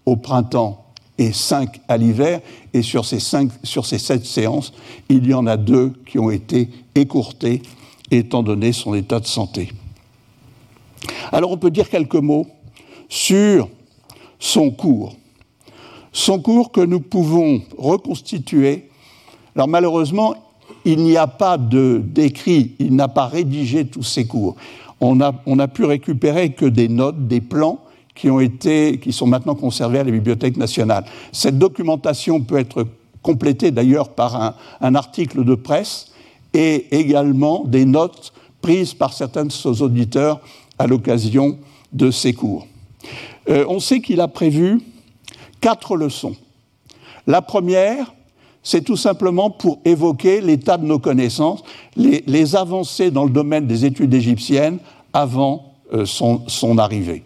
au 0.08 0.16
printemps 0.16 0.89
et 1.20 1.34
cinq 1.34 1.82
à 1.88 1.98
l'hiver. 1.98 2.40
Et 2.74 2.82
sur 2.82 3.06
ces, 3.06 3.20
cinq, 3.20 3.52
sur 3.64 3.86
ces 3.86 4.00
sept 4.00 4.26
séances, 4.26 4.74
il 5.10 5.28
y 5.28 5.34
en 5.36 5.46
a 5.46 5.58
deux 5.58 5.94
qui 6.08 6.18
ont 6.18 6.32
été 6.32 6.70
écourtées 6.96 7.62
étant 8.10 8.42
donné 8.42 8.72
son 8.72 8.96
état 8.96 9.20
de 9.20 9.28
santé. 9.28 9.70
Alors 11.32 11.52
on 11.52 11.58
peut 11.58 11.70
dire 11.70 11.90
quelques 11.90 12.16
mots 12.16 12.48
sur 13.10 13.68
son 14.40 14.72
cours. 14.72 15.16
Son 16.12 16.40
cours 16.40 16.72
que 16.72 16.82
nous 16.82 17.02
pouvons 17.02 17.62
reconstituer. 17.78 18.90
Alors 19.56 19.68
malheureusement, 19.68 20.36
il 20.86 21.00
n'y 21.04 21.18
a 21.18 21.28
pas 21.28 21.58
d'écrit, 21.58 22.76
il 22.80 22.96
n'a 22.96 23.10
pas 23.10 23.28
rédigé 23.28 23.86
tous 23.86 24.04
ses 24.04 24.26
cours. 24.26 24.56
On 25.02 25.22
a, 25.22 25.34
on 25.46 25.60
a, 25.60 25.68
pu 25.68 25.86
récupérer 25.86 26.54
que 26.54 26.66
des 26.66 26.88
notes, 26.88 27.28
des 27.28 27.42
plans 27.42 27.80
qui, 28.20 28.30
ont 28.30 28.42
été, 28.42 29.00
qui 29.00 29.14
sont 29.14 29.28
maintenant 29.28 29.56
conservés 29.56 30.00
à 30.00 30.04
la 30.04 30.12
Bibliothèque 30.12 30.58
nationale. 30.58 31.06
Cette 31.32 31.58
documentation 31.58 32.42
peut 32.42 32.58
être 32.58 32.86
complétée 33.22 33.72
d'ailleurs 33.72 34.10
par 34.10 34.56
un, 34.82 34.96
article 34.96 35.46
de 35.46 35.56
presse 35.56 36.12
et 36.54 36.88
également 36.92 37.64
des 37.66 37.86
notes 37.86 38.34
prises 38.62 38.94
par 38.94 39.14
certains 39.14 39.46
de 39.46 39.52
ses 39.52 39.82
auditeurs 39.82 40.42
à 40.78 40.88
l'occasion 40.88 41.58
de 41.94 42.12
ses 42.12 42.34
cours. 42.34 42.68
Euh, 43.50 43.66
on 43.70 43.80
sait 43.80 44.02
qu'il 44.02 44.20
a 44.20 44.28
prévu 44.28 44.82
quatre 45.62 45.96
leçons. 45.96 46.36
La 47.26 47.42
première, 47.42 48.14
c'est 48.64 48.84
tout 48.84 48.98
simplement 48.98 49.50
pour 49.50 49.80
évoquer 49.86 50.42
l'état 50.42 50.78
de 50.78 50.86
nos 50.86 51.00
connaissances, 51.00 51.64
les, 51.96 52.56
avancées 52.56 53.12
dans 53.12 53.24
le 53.24 53.32
domaine 53.32 53.66
des 53.66 53.86
études 53.86 54.14
égyptiennes 54.14 54.80
avant 55.14 55.74
euh, 55.94 56.06
son, 56.06 56.78
arrivée. 56.78 57.24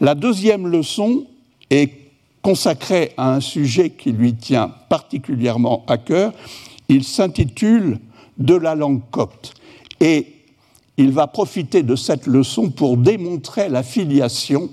La 0.00 0.14
deuxième 0.14 0.66
leçon 0.66 1.24
est 1.70 1.90
consacrée 2.42 3.12
à 3.16 3.34
un 3.34 3.40
sujet 3.40 3.90
qui 3.90 4.12
lui 4.12 4.34
tient 4.34 4.72
particulièrement 4.88 5.84
à 5.88 5.96
cœur. 5.96 6.32
Il 6.88 7.02
s'intitule 7.04 7.98
De 8.38 8.54
la 8.54 8.74
langue 8.74 9.00
copte. 9.10 9.54
Et 10.00 10.34
il 10.98 11.10
va 11.12 11.26
profiter 11.26 11.82
de 11.82 11.96
cette 11.96 12.26
leçon 12.26 12.70
pour 12.70 12.98
démontrer 12.98 13.68
la 13.68 13.82
filiation 13.82 14.70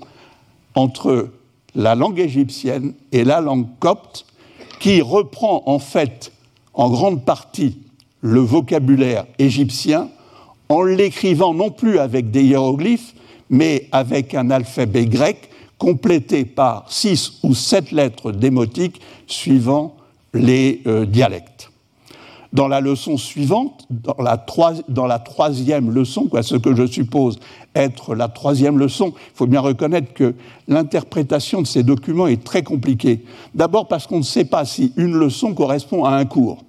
entre 0.74 1.30
la 1.74 1.94
langue 1.94 2.18
égyptienne 2.18 2.94
et 3.10 3.24
la 3.24 3.40
langue 3.40 3.66
copte, 3.80 4.26
qui 4.80 5.00
reprend 5.00 5.62
en 5.66 5.78
fait 5.78 6.32
en 6.74 6.90
grande 6.90 7.24
partie 7.24 7.78
le 8.20 8.40
vocabulaire 8.40 9.26
égyptien 9.38 10.08
en 10.68 10.82
l'écrivant 10.82 11.54
non 11.54 11.70
plus 11.70 11.98
avec 11.98 12.30
des 12.30 12.42
hiéroglyphes, 12.42 13.14
mais 13.50 13.88
avec 13.92 14.34
un 14.34 14.50
alphabet 14.50 15.06
grec 15.06 15.50
complété 15.78 16.44
par 16.44 16.90
six 16.90 17.40
ou 17.42 17.54
sept 17.54 17.92
lettres 17.92 18.32
démotiques 18.32 19.00
suivant 19.26 19.96
les 20.32 20.82
euh, 20.86 21.06
dialectes. 21.06 21.70
Dans 22.52 22.68
la 22.68 22.80
leçon 22.80 23.16
suivante, 23.16 23.84
dans 23.90 24.22
la, 24.22 24.44
dans 24.88 25.06
la 25.06 25.18
troisième 25.18 25.90
leçon, 25.90 26.28
quoi, 26.28 26.44
ce 26.44 26.54
que 26.54 26.74
je 26.74 26.86
suppose 26.86 27.40
être 27.74 28.14
la 28.14 28.28
troisième 28.28 28.78
leçon, 28.78 29.12
il 29.16 29.36
faut 29.36 29.48
bien 29.48 29.60
reconnaître 29.60 30.14
que 30.14 30.34
l'interprétation 30.68 31.62
de 31.62 31.66
ces 31.66 31.82
documents 31.82 32.28
est 32.28 32.44
très 32.44 32.62
compliquée. 32.62 33.24
D'abord 33.54 33.88
parce 33.88 34.06
qu'on 34.06 34.18
ne 34.18 34.22
sait 34.22 34.44
pas 34.44 34.64
si 34.64 34.92
une 34.96 35.14
leçon 35.14 35.52
correspond 35.52 36.04
à 36.04 36.12
un 36.14 36.24
cours. 36.26 36.64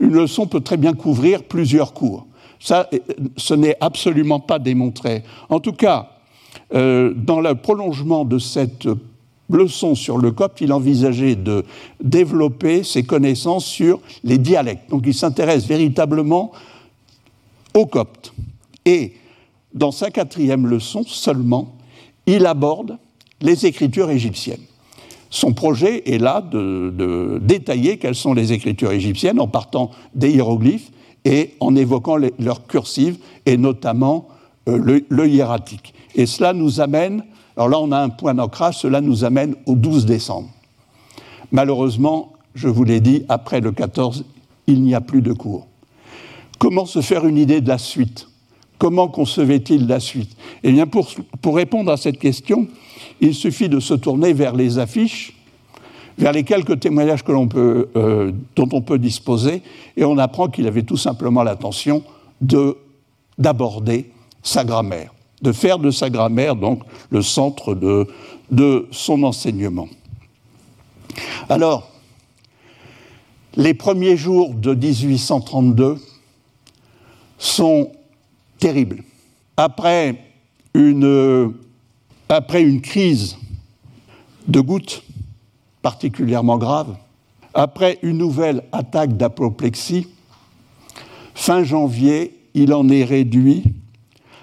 Une 0.00 0.14
leçon 0.14 0.46
peut 0.46 0.60
très 0.60 0.78
bien 0.78 0.94
couvrir 0.94 1.42
plusieurs 1.44 1.92
cours. 1.92 2.26
Ça, 2.60 2.88
ce 3.36 3.54
n'est 3.54 3.76
absolument 3.80 4.40
pas 4.40 4.58
démontré. 4.58 5.22
En 5.48 5.60
tout 5.60 5.72
cas, 5.72 6.10
euh, 6.74 7.12
dans 7.14 7.40
le 7.40 7.54
prolongement 7.54 8.24
de 8.24 8.38
cette 8.38 8.88
leçon 9.48 9.94
sur 9.94 10.18
le 10.18 10.32
copte, 10.32 10.60
il 10.60 10.72
envisageait 10.72 11.36
de 11.36 11.64
développer 12.02 12.82
ses 12.82 13.04
connaissances 13.04 13.66
sur 13.66 14.00
les 14.24 14.38
dialectes. 14.38 14.90
Donc 14.90 15.04
il 15.06 15.14
s'intéresse 15.14 15.66
véritablement 15.66 16.52
au 17.74 17.86
copte. 17.86 18.32
Et 18.84 19.14
dans 19.74 19.92
sa 19.92 20.10
quatrième 20.10 20.66
leçon 20.66 21.04
seulement, 21.06 21.76
il 22.26 22.46
aborde 22.46 22.98
les 23.40 23.66
écritures 23.66 24.10
égyptiennes. 24.10 24.64
Son 25.30 25.52
projet 25.52 26.10
est 26.12 26.18
là 26.18 26.40
de, 26.40 27.38
détailler 27.42 27.98
quelles 27.98 28.14
sont 28.14 28.32
les 28.32 28.52
écritures 28.52 28.92
égyptiennes 28.92 29.40
en 29.40 29.48
partant 29.48 29.90
des 30.14 30.30
hiéroglyphes 30.30 30.90
et 31.26 31.54
en 31.60 31.76
évoquant 31.76 32.16
leurs 32.16 32.66
cursives 32.66 33.18
et 33.44 33.58
notamment 33.58 34.28
euh, 34.68 34.78
le, 34.78 35.04
le 35.10 35.28
hiératique. 35.28 35.92
Et 36.14 36.24
cela 36.24 36.54
nous 36.54 36.80
amène 36.80 37.22
alors 37.56 37.68
là, 37.70 37.80
on 37.80 37.90
a 37.90 37.98
un 37.98 38.10
point 38.10 38.34
d'ancrage, 38.34 38.78
cela 38.78 39.00
nous 39.00 39.24
amène 39.24 39.54
au 39.64 39.76
12 39.76 40.04
décembre. 40.04 40.50
Malheureusement, 41.52 42.32
je 42.54 42.68
vous 42.68 42.84
l'ai 42.84 43.00
dit, 43.00 43.24
après 43.28 43.60
le 43.60 43.72
14, 43.72 44.24
il 44.66 44.82
n'y 44.82 44.94
a 44.94 45.00
plus 45.00 45.22
de 45.22 45.32
cours. 45.32 45.66
Comment 46.58 46.84
se 46.84 47.00
faire 47.00 47.26
une 47.26 47.38
idée 47.38 47.62
de 47.62 47.68
la 47.68 47.78
suite? 47.78 48.28
Comment 48.78 49.08
concevait-il 49.08 49.86
la 49.86 50.00
suite? 50.00 50.36
Eh 50.62 50.72
bien, 50.72 50.86
pour, 50.86 51.08
répondre 51.46 51.90
à 51.90 51.96
cette 51.96 52.18
question, 52.18 52.68
il 53.22 53.34
suffit 53.34 53.70
de 53.70 53.80
se 53.80 53.94
tourner 53.94 54.34
vers 54.34 54.54
les 54.54 54.78
affiches, 54.78 55.35
vers 56.18 56.32
les 56.32 56.44
quelques 56.44 56.80
témoignages 56.80 57.24
euh, 57.28 58.32
dont 58.54 58.68
on 58.72 58.80
peut 58.80 58.98
disposer, 58.98 59.62
et 59.96 60.04
on 60.04 60.18
apprend 60.18 60.48
qu'il 60.48 60.66
avait 60.66 60.82
tout 60.82 60.96
simplement 60.96 61.42
l'intention 61.42 62.02
d'aborder 63.38 64.10
sa 64.42 64.64
grammaire 64.64 65.12
de 65.42 65.52
faire 65.52 65.78
de 65.78 65.90
sa 65.90 66.10
grammaire 66.10 66.56
donc 66.56 66.82
le 67.10 67.22
centre 67.22 67.74
de, 67.74 68.06
de 68.50 68.86
son 68.90 69.22
enseignement. 69.22 69.88
Alors, 71.48 71.90
les 73.54 73.74
premiers 73.74 74.16
jours 74.16 74.54
de 74.54 74.74
1832 74.74 75.98
sont 77.38 77.92
terribles. 78.58 79.02
Après 79.56 80.22
une, 80.74 81.54
après 82.28 82.62
une 82.62 82.80
crise 82.80 83.36
de 84.48 84.60
gouttes 84.60 85.02
particulièrement 85.86 86.58
grave, 86.58 86.96
après 87.54 88.00
une 88.02 88.18
nouvelle 88.18 88.64
attaque 88.72 89.16
d'apoplexie, 89.16 90.08
fin 91.32 91.62
janvier, 91.62 92.36
il 92.54 92.74
en 92.74 92.88
est 92.88 93.04
réduit 93.04 93.62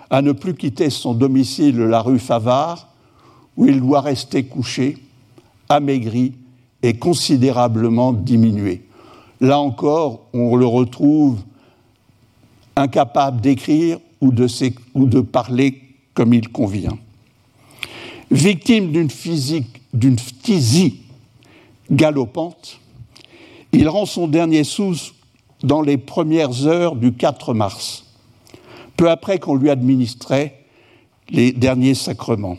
à 0.09 0.21
ne 0.21 0.31
plus 0.31 0.55
quitter 0.55 0.89
son 0.89 1.13
domicile, 1.13 1.77
la 1.79 1.99
rue 1.99 2.17
Favard, 2.17 2.87
où 3.57 3.65
il 3.65 3.81
doit 3.81 3.99
rester 3.99 4.45
couché, 4.45 4.97
amaigri 5.67 6.31
et 6.81 6.93
considérablement 6.93 8.13
diminué. 8.13 8.83
Là 9.41 9.59
encore, 9.59 10.21
on 10.31 10.55
le 10.55 10.65
retrouve 10.65 11.41
incapable 12.77 13.41
d'écrire 13.41 13.99
ou 14.21 14.31
de, 14.31 15.19
parler 15.19 15.81
comme 16.13 16.33
il 16.33 16.47
convient. 16.47 16.97
Victime 18.31 18.93
d'une 18.93 19.09
physique, 19.09 19.81
d'une 19.93 20.17
phthisie 20.17 21.02
galopante, 21.93 22.79
il 23.71 23.87
rend 23.89 24.05
son 24.05 24.27
dernier 24.27 24.63
sous 24.63 24.95
dans 25.63 25.81
les 25.81 25.97
premières 25.97 26.67
heures 26.67 26.95
du 26.95 27.13
4 27.13 27.53
mars 27.53 28.03
peu 28.97 29.09
après 29.09 29.39
qu'on 29.39 29.55
lui 29.55 29.69
administrait 29.69 30.59
les 31.29 31.51
derniers 31.51 31.95
sacrements. 31.95 32.57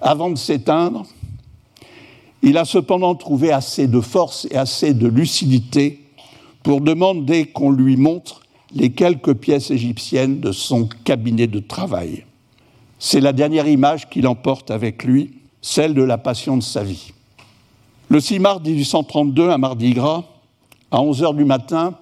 Avant 0.00 0.30
de 0.30 0.36
s'éteindre, 0.36 1.06
il 2.42 2.58
a 2.58 2.64
cependant 2.64 3.14
trouvé 3.14 3.52
assez 3.52 3.86
de 3.86 4.00
force 4.00 4.46
et 4.50 4.56
assez 4.56 4.92
de 4.92 5.08
lucidité 5.08 6.00
pour 6.62 6.80
demander 6.80 7.46
qu'on 7.46 7.70
lui 7.70 7.96
montre 7.96 8.42
les 8.74 8.90
quelques 8.90 9.34
pièces 9.34 9.70
égyptiennes 9.70 10.40
de 10.40 10.52
son 10.52 10.88
cabinet 11.04 11.46
de 11.46 11.60
travail. 11.60 12.24
C'est 12.98 13.20
la 13.20 13.32
dernière 13.32 13.68
image 13.68 14.10
qu'il 14.10 14.26
emporte 14.26 14.70
avec 14.70 15.04
lui, 15.04 15.38
celle 15.62 15.94
de 15.94 16.02
la 16.02 16.18
passion 16.18 16.56
de 16.56 16.62
sa 16.62 16.82
vie. 16.82 17.12
Le 18.14 18.20
6 18.20 18.38
mars 18.38 18.60
1832, 18.64 19.50
à 19.50 19.58
Mardi 19.58 19.92
Gras, 19.92 20.22
à 20.92 21.02
11 21.02 21.24
heures 21.24 21.34
du 21.34 21.44
matin, 21.44 21.94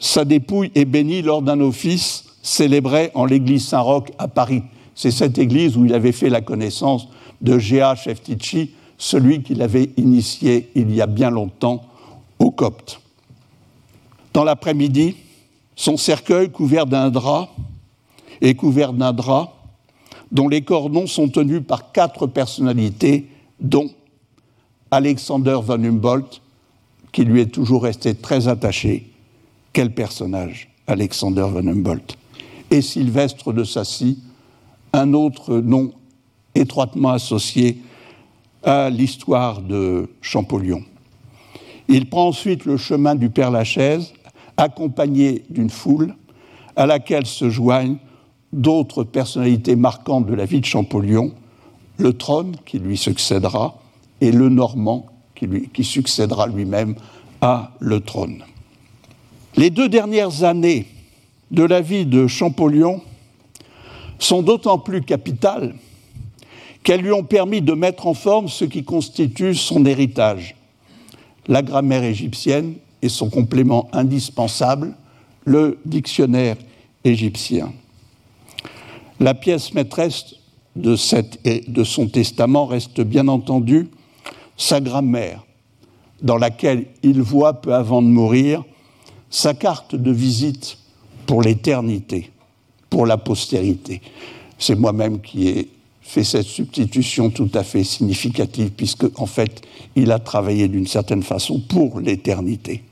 sa 0.00 0.24
dépouille 0.24 0.72
est 0.74 0.84
bénie 0.84 1.22
lors 1.22 1.42
d'un 1.42 1.60
office 1.60 2.24
célébré 2.42 3.12
en 3.14 3.24
l'église 3.24 3.64
Saint-Roch 3.68 4.08
à 4.18 4.26
Paris. 4.26 4.64
C'est 4.96 5.12
cette 5.12 5.38
église 5.38 5.76
où 5.76 5.84
il 5.84 5.94
avait 5.94 6.10
fait 6.10 6.28
la 6.28 6.40
connaissance 6.40 7.06
de 7.40 7.56
G.A. 7.56 7.94
Cheftici, 7.94 8.72
celui 8.96 9.44
qu'il 9.44 9.62
avait 9.62 9.90
initié 9.96 10.72
il 10.74 10.92
y 10.92 11.00
a 11.00 11.06
bien 11.06 11.30
longtemps 11.30 11.84
au 12.40 12.50
copte. 12.50 13.00
Dans 14.34 14.42
l'après-midi, 14.42 15.14
son 15.76 15.96
cercueil 15.96 16.50
couvert 16.50 16.86
d'un 16.86 17.10
drap 17.10 17.50
et 18.40 18.56
couvert 18.56 18.92
d'un 18.92 19.12
drap 19.12 19.54
dont 20.32 20.48
les 20.48 20.62
cordons 20.62 21.06
sont 21.06 21.28
tenus 21.28 21.62
par 21.64 21.92
quatre 21.92 22.26
personnalités, 22.26 23.28
dont 23.60 23.88
Alexander 24.90 25.58
von 25.62 25.84
Humboldt, 25.84 26.40
qui 27.12 27.24
lui 27.24 27.40
est 27.40 27.52
toujours 27.52 27.82
resté 27.82 28.14
très 28.14 28.48
attaché, 28.48 29.10
quel 29.72 29.92
personnage, 29.92 30.70
Alexander 30.86 31.46
von 31.50 31.66
Humboldt. 31.66 32.16
Et 32.70 32.80
Sylvestre 32.80 33.52
de 33.52 33.64
Sassy, 33.64 34.18
un 34.92 35.12
autre 35.12 35.58
nom 35.58 35.92
étroitement 36.54 37.10
associé 37.10 37.78
à 38.62 38.88
l'histoire 38.88 39.60
de 39.60 40.08
Champollion. 40.22 40.82
Il 41.88 42.08
prend 42.08 42.28
ensuite 42.28 42.64
le 42.64 42.76
chemin 42.76 43.14
du 43.14 43.30
Père 43.30 43.50
Lachaise, 43.50 44.12
accompagné 44.56 45.44
d'une 45.50 45.70
foule 45.70 46.14
à 46.76 46.86
laquelle 46.86 47.26
se 47.26 47.50
joignent 47.50 47.98
d'autres 48.52 49.04
personnalités 49.04 49.76
marquantes 49.76 50.26
de 50.26 50.34
la 50.34 50.46
vie 50.46 50.60
de 50.60 50.66
Champollion, 50.66 51.32
le 51.98 52.12
trône 52.12 52.56
qui 52.64 52.78
lui 52.78 52.96
succédera 52.96 53.78
et 54.20 54.32
le 54.32 54.48
Normand 54.48 55.06
qui, 55.72 55.84
succédera 55.84 56.46
lui-même 56.46 56.94
à 57.40 57.72
le 57.78 58.00
trône. 58.00 58.42
Les 59.56 59.70
deux 59.70 59.88
dernières 59.88 60.42
années 60.44 60.86
de 61.50 61.62
la 61.62 61.80
vie 61.80 62.06
de 62.06 62.26
Champollion 62.26 63.00
sont 64.18 64.42
d'autant 64.42 64.78
plus 64.78 65.02
capitales 65.02 65.74
qu'elles 66.82 67.02
lui 67.02 67.12
ont 67.12 67.24
permis 67.24 67.60
de 67.60 67.72
mettre 67.72 68.06
en 68.06 68.14
forme 68.14 68.48
ce 68.48 68.64
qui 68.64 68.84
constitue 68.84 69.54
son 69.54 69.84
héritage, 69.84 70.56
la 71.46 71.62
grammaire 71.62 72.02
égyptienne 72.02 72.74
et 73.02 73.08
son 73.08 73.30
complément 73.30 73.88
indispensable, 73.92 74.94
le 75.44 75.78
dictionnaire 75.84 76.56
égyptien. 77.04 77.72
La 79.20 79.34
pièce 79.34 79.74
maîtresse 79.74 80.34
de 80.76 80.96
son 80.96 82.08
testament 82.08 82.66
reste 82.66 83.00
bien 83.00 83.28
entendu 83.28 83.88
sa 84.58 84.80
grammaire, 84.80 85.46
dans 86.20 86.36
laquelle 86.36 86.86
il 87.02 87.22
voit 87.22 87.54
peu 87.54 87.72
avant 87.72 88.02
de 88.02 88.08
mourir 88.08 88.64
sa 89.30 89.54
carte 89.54 89.94
de 89.94 90.10
visite 90.10 90.76
pour 91.26 91.42
l'éternité, 91.42 92.30
pour 92.90 93.06
la 93.06 93.16
postérité. 93.16 94.02
C'est 94.58 94.74
moi-même 94.74 95.20
qui 95.20 95.48
ai 95.48 95.68
fait 96.02 96.24
cette 96.24 96.46
substitution 96.46 97.30
tout 97.30 97.50
à 97.54 97.62
fait 97.62 97.84
significative, 97.84 98.70
puisque 98.70 99.06
en 99.20 99.26
fait, 99.26 99.62
il 99.94 100.10
a 100.10 100.18
travaillé 100.18 100.66
d'une 100.68 100.86
certaine 100.86 101.22
façon 101.22 101.60
pour 101.60 102.00
l'éternité, 102.00 102.82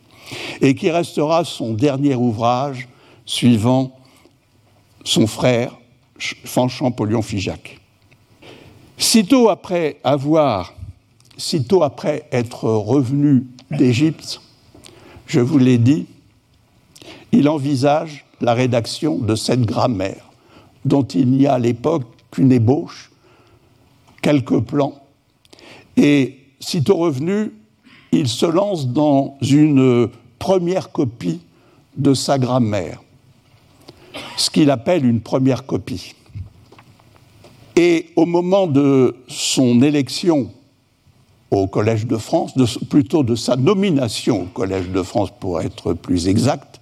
et 0.61 0.75
qui 0.75 0.91
restera 0.91 1.45
son 1.45 1.73
dernier 1.73 2.15
ouvrage 2.15 2.89
suivant 3.25 3.99
son 5.03 5.27
frère, 5.27 5.77
Champollion 6.19 7.23
Figeac. 7.23 7.81
Sitôt 8.99 9.49
après 9.49 9.99
avoir, 10.05 10.76
sitôt 11.37 11.83
après 11.83 12.29
être 12.33 12.65
revenu 12.65 13.47
d'Égypte, 13.71 14.41
je 15.27 15.41
vous 15.41 15.59
l'ai 15.59 15.79
dit, 15.79 16.07
il 17.33 17.49
envisage 17.49 18.25
la 18.41 18.55
rédaction 18.55 19.19
de 19.19 19.35
cette 19.35 19.63
grammaire, 19.63 20.31
dont 20.85 21.03
il 21.03 21.29
n'y 21.31 21.47
a 21.47 21.55
à 21.55 21.59
l'époque 21.59 22.05
qu'une 22.31 22.53
ébauche, 22.53 23.11
quelques 24.23 24.61
plans. 24.61 25.01
Et 25.97 26.39
sitôt 26.61 26.97
revenu, 26.97 27.53
il 28.13 28.29
se 28.29 28.47
lance 28.47 28.89
dans 28.89 29.37
une 29.41 30.09
première 30.39 30.93
copie 30.93 31.41
de 31.97 32.15
sa 32.15 32.39
grammaire, 32.39 33.03
ce 34.37 34.51
qu'il 34.51 34.71
appelle 34.71 35.05
une 35.05 35.21
première 35.21 35.67
copie. 35.67 36.15
Et 37.75 38.11
au 38.17 38.25
moment 38.25 38.67
de 38.67 39.17
son 39.29 39.83
élection 39.83 40.51
au 41.51 41.67
Collège 41.67 42.07
de 42.07 42.17
France, 42.17 42.53
plutôt 42.89 43.23
de 43.23 43.35
sa 43.35 43.57
nomination 43.57 44.43
au 44.43 44.47
Collège 44.47 44.91
de 44.91 45.03
France 45.03 45.31
pour 45.39 45.61
être 45.61 45.93
plus 45.93 46.29
exact, 46.29 46.81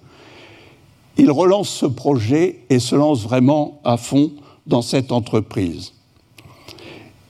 il 1.17 1.31
relance 1.31 1.69
ce 1.69 1.85
projet 1.85 2.59
et 2.69 2.79
se 2.79 2.95
lance 2.95 3.23
vraiment 3.23 3.79
à 3.83 3.97
fond 3.97 4.31
dans 4.67 4.81
cette 4.81 5.11
entreprise. 5.11 5.93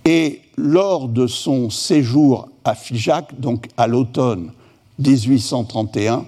Et 0.05 0.41
lors 0.57 1.07
de 1.07 1.27
son 1.27 1.69
séjour 1.69 2.49
à 2.63 2.75
Figeac, 2.75 3.39
donc 3.39 3.67
à 3.77 3.87
l'automne 3.87 4.51
1831, 4.99 6.25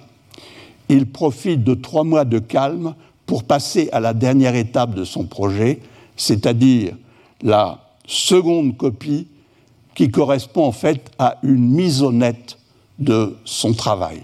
il 0.88 1.06
profite 1.06 1.64
de 1.64 1.74
trois 1.74 2.04
mois 2.04 2.24
de 2.24 2.38
calme 2.38 2.94
pour 3.26 3.44
passer 3.44 3.88
à 3.92 4.00
la 4.00 4.14
dernière 4.14 4.54
étape 4.54 4.94
de 4.94 5.04
son 5.04 5.24
projet, 5.24 5.80
c'est-à-dire 6.16 6.94
la 7.42 7.78
seconde 8.06 8.76
copie 8.76 9.26
qui 9.98 10.12
correspond 10.12 10.66
en 10.66 10.70
fait 10.70 11.10
à 11.18 11.38
une 11.42 11.72
mise 11.72 12.04
net 12.04 12.56
de 13.00 13.34
son 13.44 13.72
travail. 13.72 14.20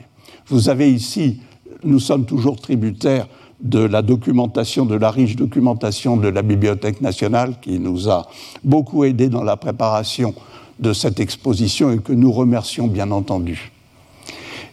Vous 0.47 0.69
avez 0.69 0.89
ici, 0.93 1.41
nous 1.83 1.99
sommes 1.99 2.27
toujours 2.27 2.61
tributaires 2.61 3.27
de 3.61 3.81
la 3.81 4.01
documentation, 4.01 4.87
de 4.87 4.95
la 4.95 5.11
riche 5.11 5.35
documentation 5.35 6.17
de 6.17 6.29
la 6.29 6.43
Bibliothèque 6.43 7.01
nationale 7.01 7.57
qui 7.61 7.81
nous 7.81 8.09
a 8.09 8.29
beaucoup 8.63 9.03
aidé 9.03 9.29
dans 9.29 9.43
la 9.43 9.57
préparation 9.57 10.33
de 10.79 10.93
cette 10.93 11.19
exposition 11.19 11.91
et 11.91 11.99
que 11.99 12.13
nous 12.13 12.31
remercions 12.31 12.87
bien 12.87 13.11
entendu. 13.11 13.73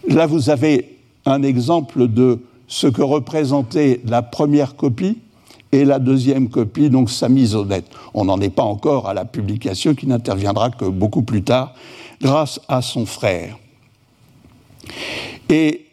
Là, 0.08 0.28
vous 0.28 0.52
avez 0.52 1.00
un 1.26 1.42
exemple 1.42 2.10
de 2.10 2.42
ce 2.68 2.86
que 2.86 3.02
représentait 3.02 4.02
la 4.06 4.22
première 4.22 4.76
copie 4.76 5.18
et 5.72 5.86
la 5.86 6.00
deuxième 6.00 6.50
copie, 6.50 6.90
donc 6.90 7.10
sa 7.10 7.30
mise 7.30 7.56
au 7.56 7.66
net. 7.66 7.86
On 8.14 8.26
n'en 8.26 8.40
est 8.42 8.50
pas 8.50 8.64
encore 8.64 9.08
à 9.08 9.14
la 9.14 9.26
publication 9.26 9.96
qui 9.96 10.08
n'interviendra 10.08 10.70
que 10.70 10.86
beaucoup 10.86 11.22
plus 11.22 11.44
tard, 11.44 11.74
grâce 12.22 12.60
à 12.68 12.82
son 12.82 13.06
frère. 13.06 13.58
Et 15.50 15.86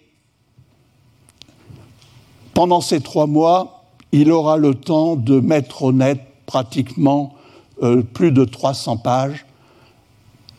pendant 2.55 2.81
ces 2.81 3.01
trois 3.01 3.27
mois, 3.27 3.85
il 4.12 4.33
aura 4.33 4.57
le 4.57 4.75
temps 4.75 5.17
de 5.17 5.38
mettre 5.38 5.83
au 5.83 5.93
net 5.93 6.21
pratiquement 6.47 7.35
euh, 7.83 8.03
plus 8.03 8.33
de 8.33 8.45
300 8.45 8.97
pages. 8.97 9.47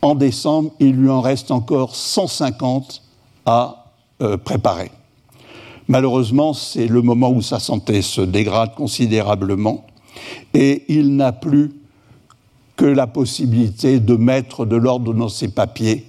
En 0.02 0.14
décembre, 0.14 0.70
il 0.80 0.92
lui 0.92 1.10
en 1.10 1.20
reste 1.20 1.50
encore 1.50 1.94
150 1.94 3.02
à 3.44 3.84
euh, 4.22 4.36
préparer. 4.36 4.90
Malheureusement, 5.90 6.54
c'est 6.54 6.86
le 6.86 7.02
moment 7.02 7.32
où 7.32 7.42
sa 7.42 7.58
santé 7.58 8.00
se 8.00 8.20
dégrade 8.20 8.76
considérablement 8.76 9.84
et 10.54 10.84
il 10.86 11.16
n'a 11.16 11.32
plus 11.32 11.72
que 12.76 12.84
la 12.84 13.08
possibilité 13.08 13.98
de 13.98 14.14
mettre 14.14 14.66
de 14.66 14.76
l'ordre 14.76 15.12
dans 15.12 15.28
ses 15.28 15.48
papiers. 15.48 16.04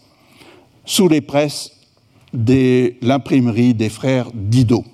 sous 0.87 1.09
les 1.09 1.21
presses 1.21 1.74
de 2.35 2.95
l'imprimerie 3.01 3.75
des 3.75 3.89
frères 3.89 4.31
Didot. 4.35 4.85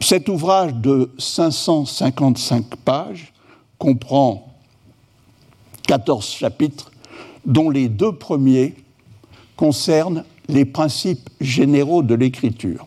Cet 0.00 0.28
ouvrage 0.28 0.74
de 0.74 1.10
555 1.18 2.76
pages 2.76 3.32
comprend 3.78 4.52
14 5.86 6.26
chapitres, 6.26 6.90
dont 7.46 7.70
les 7.70 7.88
deux 7.88 8.12
premiers 8.12 8.74
concernent 9.56 10.24
les 10.48 10.64
principes 10.64 11.30
généraux 11.40 12.02
de 12.02 12.14
l'écriture. 12.14 12.86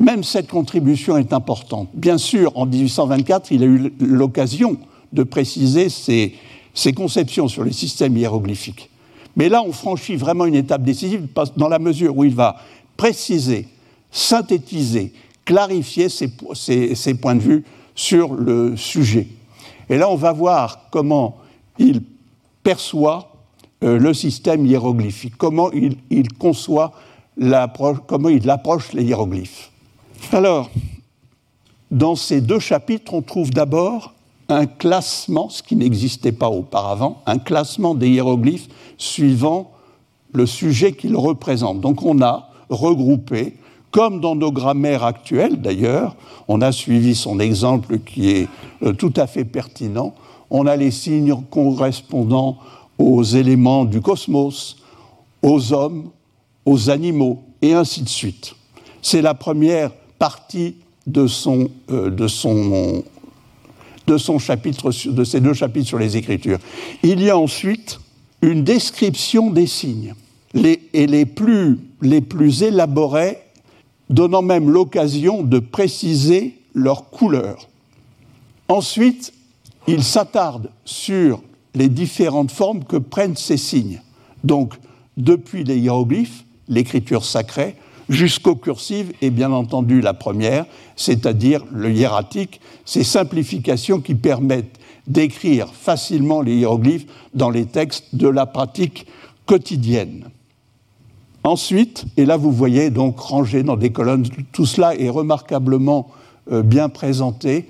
Même 0.00 0.24
cette 0.24 0.48
contribution 0.48 1.16
est 1.16 1.32
importante. 1.32 1.88
Bien 1.94 2.18
sûr, 2.18 2.56
en 2.56 2.66
1824, 2.66 3.52
il 3.52 3.62
a 3.62 3.66
eu 3.66 3.92
l'occasion 4.00 4.78
de 5.12 5.22
préciser 5.22 5.88
ses, 5.88 6.34
ses 6.74 6.92
conceptions 6.92 7.46
sur 7.46 7.62
les 7.62 7.72
systèmes 7.72 8.16
hiéroglyphiques. 8.16 8.90
Mais 9.36 9.48
là, 9.48 9.62
on 9.62 9.72
franchit 9.72 10.16
vraiment 10.16 10.46
une 10.46 10.54
étape 10.54 10.82
décisive 10.82 11.26
dans 11.56 11.68
la 11.68 11.78
mesure 11.78 12.16
où 12.16 12.24
il 12.24 12.34
va 12.34 12.56
préciser, 12.96 13.68
synthétiser, 14.10 15.12
clarifier 15.44 16.08
ses, 16.08 16.28
points 17.14 17.34
de 17.34 17.40
vue 17.40 17.64
sur 17.94 18.34
le 18.34 18.76
sujet. 18.76 19.28
Et 19.88 19.98
là, 19.98 20.08
on 20.08 20.16
va 20.16 20.32
voir 20.32 20.88
comment 20.90 21.38
il 21.78 22.02
perçoit 22.62 23.32
euh, 23.82 23.98
le 23.98 24.14
système 24.14 24.64
hiéroglyphique, 24.66 25.36
comment 25.36 25.70
il, 25.72 26.32
conçoit, 26.38 26.92
comment 28.06 28.28
il 28.28 28.48
approche 28.48 28.92
les 28.92 29.04
hiéroglyphes. 29.04 29.70
Alors, 30.30 30.70
dans 31.90 32.14
ces 32.14 32.40
deux 32.40 32.60
chapitres, 32.60 33.12
on 33.12 33.22
trouve 33.22 33.50
d'abord 33.50 34.14
un 34.52 34.66
classement, 34.66 35.48
ce 35.48 35.62
qui 35.62 35.76
n'existait 35.76 36.32
pas 36.32 36.48
auparavant, 36.48 37.22
un 37.26 37.38
classement 37.38 37.94
des 37.94 38.08
hiéroglyphes 38.08 38.68
suivant 38.98 39.72
le 40.32 40.46
sujet 40.46 40.92
qu'ils 40.92 41.16
représentent. 41.16 41.80
Donc 41.80 42.02
on 42.02 42.20
a 42.22 42.48
regroupé, 42.68 43.56
comme 43.90 44.20
dans 44.20 44.34
nos 44.34 44.52
grammaires 44.52 45.04
actuelles 45.04 45.60
d'ailleurs, 45.60 46.16
on 46.48 46.60
a 46.60 46.72
suivi 46.72 47.14
son 47.14 47.38
exemple 47.40 47.98
qui 47.98 48.30
est 48.30 48.48
euh, 48.82 48.92
tout 48.92 49.12
à 49.16 49.26
fait 49.26 49.44
pertinent, 49.44 50.14
on 50.50 50.66
a 50.66 50.76
les 50.76 50.90
signes 50.90 51.34
correspondant 51.50 52.58
aux 52.98 53.22
éléments 53.22 53.84
du 53.84 54.00
cosmos, 54.00 54.76
aux 55.42 55.72
hommes, 55.72 56.10
aux 56.64 56.90
animaux, 56.90 57.42
et 57.62 57.74
ainsi 57.74 58.02
de 58.02 58.08
suite. 58.08 58.54
C'est 59.00 59.22
la 59.22 59.34
première 59.34 59.90
partie 60.18 60.76
de 61.06 61.26
son, 61.26 61.68
euh, 61.90 62.10
de 62.10 62.28
son 62.28 63.02
de, 64.06 64.16
ces 65.24 65.40
deux 65.40 65.54
chapitres 65.54 65.86
sur 65.86 65.98
les 65.98 66.16
Écritures. 66.16 66.58
Il 67.02 67.22
y 67.22 67.30
a 67.30 67.38
ensuite 67.38 68.00
une 68.40 68.64
description 68.64 69.50
des 69.50 69.66
signes, 69.66 70.14
et 70.54 71.06
les 71.06 71.26
plus, 71.26 71.78
les 72.00 72.20
plus 72.20 72.62
élaborés, 72.62 73.38
donnant 74.10 74.42
même 74.42 74.68
l'occasion 74.68 75.42
de 75.42 75.58
préciser 75.58 76.58
leur 76.74 77.10
couleur. 77.10 77.68
Ensuite, 78.68 79.32
il 79.86 80.02
s'attarde 80.02 80.70
sur 80.84 81.42
les 81.74 81.88
différentes 81.88 82.50
formes 82.50 82.84
que 82.84 82.96
prennent 82.96 83.36
ces 83.36 83.56
signes. 83.56 84.02
Donc, 84.44 84.74
depuis 85.16 85.64
les 85.64 85.78
hiéroglyphes, 85.78 86.44
l'écriture 86.68 87.24
sacrée, 87.24 87.76
jusqu'aux 88.08 88.56
cursives, 88.56 89.12
et 89.20 89.30
bien 89.30 89.52
entendu 89.52 90.00
la 90.00 90.14
première, 90.14 90.66
c'est-à-dire 90.96 91.64
le 91.72 91.92
hiératique, 91.92 92.60
ces 92.84 93.04
simplifications 93.04 94.00
qui 94.00 94.14
permettent 94.14 94.78
d'écrire 95.06 95.68
facilement 95.74 96.42
les 96.42 96.56
hiéroglyphes 96.56 97.06
dans 97.34 97.50
les 97.50 97.66
textes 97.66 98.14
de 98.14 98.28
la 98.28 98.46
pratique 98.46 99.06
quotidienne. 99.46 100.24
Ensuite, 101.44 102.04
et 102.16 102.24
là 102.24 102.36
vous 102.36 102.52
voyez 102.52 102.90
donc 102.90 103.18
rangé 103.18 103.62
dans 103.62 103.76
des 103.76 103.90
colonnes, 103.90 104.26
tout 104.52 104.66
cela 104.66 104.94
est 104.94 105.08
remarquablement 105.08 106.08
euh, 106.52 106.62
bien 106.62 106.88
présenté, 106.88 107.68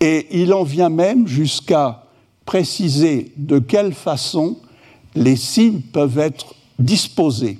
et 0.00 0.26
il 0.30 0.54
en 0.54 0.62
vient 0.62 0.90
même 0.90 1.26
jusqu'à 1.26 2.04
préciser 2.44 3.32
de 3.36 3.58
quelle 3.58 3.92
façon 3.92 4.56
les 5.16 5.36
signes 5.36 5.80
peuvent 5.80 6.18
être 6.18 6.54
disposés 6.78 7.58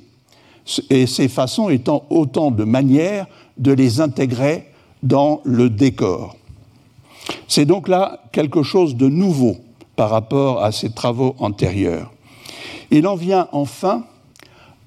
et 0.90 1.06
ces 1.06 1.28
façons 1.28 1.68
étant 1.68 2.04
autant 2.10 2.50
de 2.50 2.64
manières 2.64 3.26
de 3.56 3.72
les 3.72 4.00
intégrer 4.00 4.66
dans 5.02 5.40
le 5.44 5.70
décor. 5.70 6.36
C'est 7.46 7.64
donc 7.64 7.88
là 7.88 8.20
quelque 8.32 8.62
chose 8.62 8.96
de 8.96 9.08
nouveau 9.08 9.56
par 9.96 10.10
rapport 10.10 10.62
à 10.62 10.72
ces 10.72 10.90
travaux 10.90 11.34
antérieurs. 11.38 12.12
Il 12.90 13.06
en 13.06 13.16
vient 13.16 13.48
enfin 13.52 14.04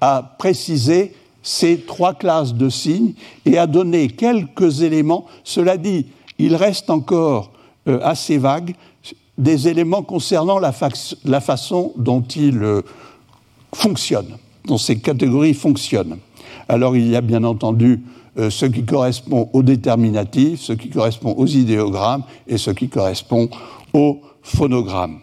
à 0.00 0.34
préciser 0.38 1.14
ces 1.42 1.80
trois 1.80 2.14
classes 2.14 2.54
de 2.54 2.68
signes 2.68 3.14
et 3.44 3.58
a 3.58 3.66
donné 3.66 4.08
quelques 4.08 4.82
éléments. 4.82 5.26
Cela 5.44 5.76
dit, 5.76 6.06
il 6.38 6.56
reste 6.56 6.90
encore 6.90 7.52
euh, 7.88 8.00
assez 8.02 8.38
vague 8.38 8.74
des 9.38 9.68
éléments 9.68 10.02
concernant 10.02 10.58
la, 10.58 10.72
façon 10.72 11.92
dont 11.96 12.22
il 12.22 12.62
euh, 12.62 12.82
fonctionne, 13.74 14.36
dont 14.66 14.78
ces 14.78 14.98
catégories 14.98 15.54
fonctionnent. 15.54 16.18
Alors 16.68 16.96
il 16.96 17.08
y 17.08 17.16
a 17.16 17.20
bien 17.20 17.44
entendu 17.44 18.00
euh, 18.38 18.50
ce 18.50 18.66
qui 18.66 18.84
correspond 18.84 19.50
aux 19.52 19.62
déterminatifs, 19.62 20.60
ce 20.60 20.72
qui 20.72 20.88
correspond 20.88 21.34
aux 21.36 21.46
idéogrammes 21.46 22.24
et 22.46 22.58
ce 22.58 22.70
qui 22.70 22.88
correspond 22.88 23.48
aux 23.92 24.20
phonogrammes. 24.42 25.18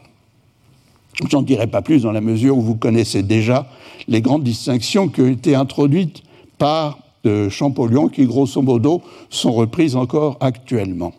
J'en 1.29 1.41
dirai 1.41 1.67
pas 1.67 1.81
plus 1.81 2.03
dans 2.03 2.11
la 2.11 2.21
mesure 2.21 2.57
où 2.57 2.61
vous 2.61 2.75
connaissez 2.75 3.23
déjà 3.23 3.67
les 4.07 4.21
grandes 4.21 4.43
distinctions 4.43 5.09
qui 5.09 5.21
ont 5.21 5.27
été 5.27 5.55
introduites 5.55 6.23
par 6.57 6.99
euh, 7.25 7.49
Champollion, 7.49 8.07
qui 8.07 8.25
grosso 8.25 8.61
modo 8.61 9.01
sont 9.29 9.51
reprises 9.51 9.95
encore 9.95 10.37
actuellement. 10.39 11.13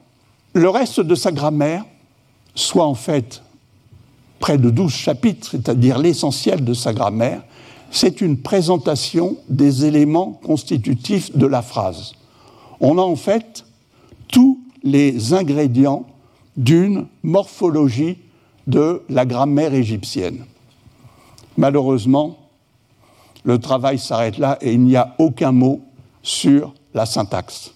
Le 0.54 0.68
reste 0.68 1.00
de 1.00 1.14
sa 1.14 1.32
grammaire, 1.32 1.84
soit 2.54 2.86
en 2.86 2.94
fait 2.94 3.42
près 4.38 4.56
de 4.56 4.70
12 4.70 4.92
chapitres, 4.92 5.48
c'est-à-dire 5.50 5.98
l'essentiel 5.98 6.64
de 6.64 6.72
sa 6.72 6.94
grammaire, 6.94 7.42
c'est 7.90 8.20
une 8.20 8.38
présentation 8.38 9.36
des 9.48 9.84
éléments 9.84 10.32
constitutifs 10.44 11.36
de 11.36 11.46
la 11.46 11.62
phrase. 11.62 12.12
On 12.80 12.98
a 12.98 13.02
en 13.02 13.16
fait 13.16 13.64
tous 14.28 14.60
les 14.82 15.34
ingrédients 15.34 16.06
d'une 16.56 17.06
morphologie 17.22 18.18
de 18.66 19.02
la 19.08 19.26
grammaire 19.26 19.74
égyptienne. 19.74 20.44
Malheureusement, 21.56 22.38
le 23.44 23.58
travail 23.58 23.98
s'arrête 23.98 24.38
là 24.38 24.58
et 24.60 24.72
il 24.72 24.82
n'y 24.82 24.96
a 24.96 25.14
aucun 25.18 25.52
mot 25.52 25.80
sur 26.22 26.74
la 26.94 27.06
syntaxe. 27.06 27.72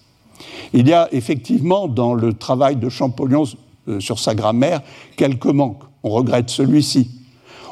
Il 0.72 0.88
y 0.88 0.92
a 0.92 1.08
effectivement 1.12 1.88
dans 1.88 2.14
le 2.14 2.34
travail 2.34 2.76
de 2.76 2.88
Champollion 2.88 3.44
euh, 3.88 4.00
sur 4.00 4.18
sa 4.18 4.34
grammaire 4.34 4.82
quelques 5.16 5.46
manques. 5.46 5.82
On 6.02 6.10
regrette 6.10 6.50
celui-ci. 6.50 7.10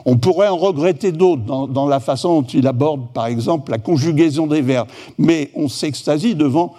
On 0.05 0.17
pourrait 0.17 0.49
en 0.49 0.57
regretter 0.57 1.13
d'autres 1.13 1.43
dans, 1.43 1.87
la 1.87 2.01
façon 2.01 2.41
dont 2.41 2.47
il 2.47 2.67
aborde, 2.67 3.13
par 3.13 3.27
exemple, 3.27 3.71
la 3.71 3.79
conjugaison 3.79 4.47
des 4.47 4.63
verbes. 4.63 4.89
Mais 5.19 5.51
on 5.55 5.69
s'extasie 5.69 6.35
devant 6.35 6.75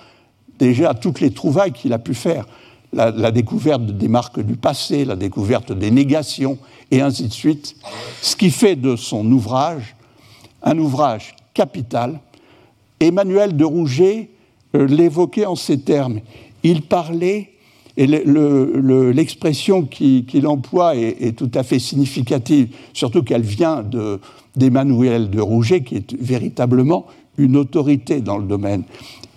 déjà 0.60 0.94
toutes 0.94 1.22
les 1.22 1.32
trouvailles 1.32 1.72
qu'il 1.72 1.94
a 1.94 2.00
pu 2.00 2.14
faire. 2.14 2.46
La, 2.92 3.32
découverte 3.32 3.84
des 3.86 4.08
marques 4.08 4.40
du 4.40 4.56
passé, 4.56 5.04
la 5.04 5.16
découverte 5.16 5.72
des 5.72 5.90
négations, 5.90 6.60
et 6.92 7.02
ainsi 7.02 7.28
de 7.28 7.34
suite. 7.34 7.76
Ce 8.22 8.36
qui 8.36 8.52
fait 8.52 8.76
de 8.76 8.96
son 8.96 9.26
ouvrage 9.32 9.96
un 10.64 10.78
ouvrage 10.78 11.36
capital. 11.54 12.20
Emmanuel 13.00 13.56
de 13.56 13.66
Rouget 13.66 14.30
euh, 14.76 14.88
l'évoquait 14.88 15.46
en 15.46 15.56
ces 15.56 15.80
termes. 15.80 16.22
Il 16.64 16.82
parlait 16.84 17.53
et 17.96 18.08
l'expression 18.08 19.84
qu'il 19.84 20.48
emploie 20.48 20.96
est, 20.96 21.38
tout 21.38 21.52
à 21.54 21.64
fait 21.64 21.80
significative, 21.80 22.70
surtout 22.94 23.22
qu'elle 23.22 23.44
vient 23.44 23.84
d'Emmanuel 24.56 25.30
de, 25.30 25.40
Rouget, 25.40 25.84
qui 25.84 25.98
est 25.98 26.14
véritablement 26.20 27.06
une 27.38 27.56
autorité 27.56 28.22
dans 28.22 28.38
le 28.38 28.46
domaine. 28.46 28.84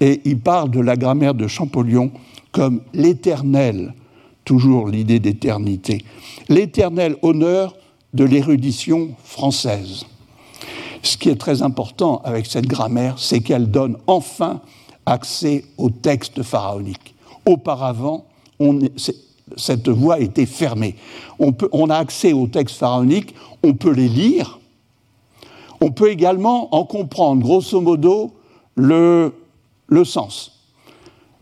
Et 0.00 0.22
il 0.24 0.38
parle 0.38 0.70
de 0.70 0.80
la 0.80 0.96
grammaire 0.96 1.34
de 1.34 1.46
Champollion 1.46 2.10
comme 2.52 2.80
l'éternel, 2.94 3.94
toujours 4.44 4.88
l'idée 4.88 5.18
d'éternité, 5.18 6.02
l'éternel 6.48 7.16
honneur 7.20 7.76
de 8.14 8.24
l'érudition 8.24 9.10
française. 9.22 10.06
Ce 11.02 11.18
qui 11.18 11.28
est 11.28 11.36
très 11.36 11.62
important 11.62 12.22
avec 12.24 12.46
cette 12.46 12.66
grammaire, 12.66 13.18
c'est 13.18 13.40
qu'elle 13.40 13.70
donne 13.70 13.96
enfin 14.06 14.60
accès 15.04 15.64
au 15.76 15.90
texte 15.90 16.42
pharaonique. 16.42 17.14
Auparavant, 17.44 18.24
cette 19.56 19.88
voie 19.88 20.20
était 20.20 20.46
fermée. 20.46 20.96
On, 21.38 21.90
a 21.90 21.96
accès 21.96 22.32
aux 22.32 22.46
textes 22.46 22.76
pharaoniques, 22.76 23.34
on 23.62 23.74
peut 23.74 23.92
les 23.92 24.08
lire, 24.08 24.58
on 25.80 25.90
peut 25.90 26.10
également 26.10 26.74
en 26.74 26.84
comprendre 26.84 27.42
grosso 27.42 27.80
modo 27.80 28.32
le, 28.76 29.32
sens. 30.04 30.60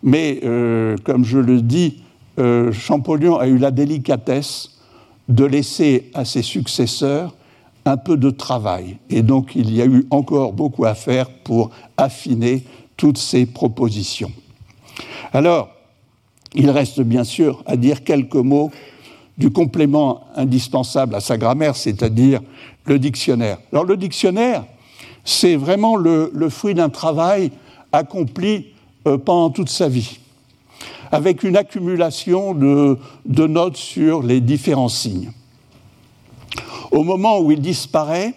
Mais 0.02 0.40
euh, 0.44 0.96
comme 1.04 1.24
je 1.24 1.38
le 1.38 1.62
dis, 1.62 2.02
euh, 2.38 2.72
Champollion 2.72 3.38
a 3.38 3.46
eu 3.46 3.58
la 3.58 3.70
délicatesse 3.70 4.70
de 5.28 5.44
laisser 5.44 6.10
à 6.14 6.24
ses 6.24 6.42
successeurs 6.42 7.34
un 7.86 7.96
peu 7.96 8.16
de 8.16 8.30
travail. 8.30 8.98
Et 9.08 9.22
donc 9.22 9.54
il 9.54 9.74
y 9.74 9.80
a 9.80 9.86
eu 9.86 10.06
encore 10.10 10.52
beaucoup 10.52 10.84
à 10.84 10.94
faire 10.94 11.30
pour 11.30 11.70
affiner 11.96 12.64
toutes 12.96 13.18
ces 13.18 13.46
propositions. 13.46 14.32
Alors, 15.32 15.73
il 16.54 16.70
reste 16.70 17.00
bien 17.00 17.24
sûr 17.24 17.62
à 17.66 17.76
dire 17.76 18.04
quelques 18.04 18.34
mots 18.34 18.70
du 19.36 19.50
complément 19.50 20.24
indispensable 20.36 21.14
à 21.14 21.20
sa 21.20 21.36
grammaire, 21.36 21.76
c'est-à-dire 21.76 22.40
le 22.86 22.98
dictionnaire. 22.98 23.58
Alors 23.72 23.84
le 23.84 23.96
dictionnaire, 23.96 24.64
c'est 25.24 25.56
vraiment 25.56 25.96
le, 25.96 26.30
fruit 26.50 26.74
d'un 26.74 26.90
travail 26.90 27.50
accompli 27.92 28.66
euh, 29.06 29.18
pendant 29.18 29.50
toute 29.50 29.70
sa 29.70 29.88
vie, 29.88 30.18
avec 31.10 31.42
une 31.42 31.56
accumulation 31.56 32.54
de, 32.54 32.98
de 33.26 33.46
notes 33.46 33.76
sur 33.76 34.22
les 34.22 34.40
différents 34.40 34.88
signes. 34.88 35.32
Au 36.92 37.02
moment 37.02 37.40
où 37.40 37.50
il 37.50 37.60
disparaît, 37.60 38.34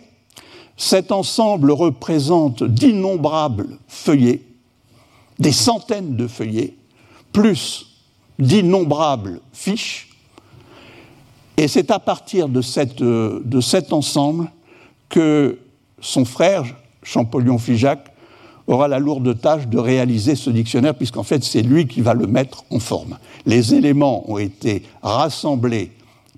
cet 0.78 1.12
ensemble 1.12 1.72
représente 1.72 2.64
d'innombrables 2.64 3.78
feuillets, 3.88 4.42
des 5.38 5.52
centaines 5.52 6.16
de 6.16 6.28
feuillets, 6.28 6.74
plus 7.34 7.87
d'innombrables 8.40 9.42
fiches. 9.54 10.10
Et 11.58 11.68
c'est 11.68 11.90
à 11.90 12.00
partir 12.00 12.50
de, 12.50 12.62
cette, 12.62 13.02
de, 13.02 13.62
cet 13.62 13.94
ensemble 13.94 14.52
que 15.10 15.60
son 16.00 16.24
frère, 16.24 16.64
Champollion 17.02 17.58
Figeac, 17.58 18.14
aura 18.68 18.88
la 18.88 19.00
lourde 19.00 19.40
tâche 19.40 19.68
de 19.68 19.80
réaliser 19.80 20.36
ce 20.36 20.50
dictionnaire, 20.50 20.94
puisqu'en 20.94 21.24
fait 21.24 21.44
c'est 21.44 21.62
lui 21.62 21.88
qui 21.88 22.02
va 22.02 22.14
le 22.14 22.28
mettre 22.28 22.66
en 22.70 22.80
forme. 22.80 23.18
Les 23.46 23.74
éléments 23.74 24.30
ont 24.30 24.38
été 24.38 24.84
rassemblés 25.02 25.92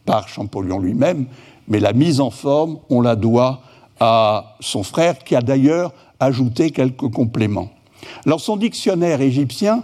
par 0.05 0.29
Champollion 0.29 0.79
lui-même, 0.79 1.25
mais 1.67 1.79
la 1.79 1.91
mise 1.91 2.21
en 2.21 2.29
forme, 2.29 2.77
on 2.89 3.01
la 3.01 3.15
doit 3.15 3.61
à 3.99 4.55
son 4.59 4.83
frère, 4.83 5.19
qui 5.19 5.35
a 5.35 5.41
d'ailleurs 5.41 5.91
ajouté 6.19 6.71
quelques 6.71 7.09
compléments. 7.11 7.69
Alors 8.25 8.39
son 8.39 8.55
dictionnaire 8.55 9.21
égyptien 9.21 9.83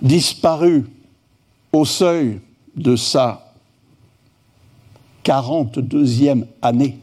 disparu 0.00 0.86
au 1.72 1.84
seuil 1.84 2.40
de 2.76 2.94
sa 2.94 3.52
42e 5.24 6.44
année, 6.62 6.98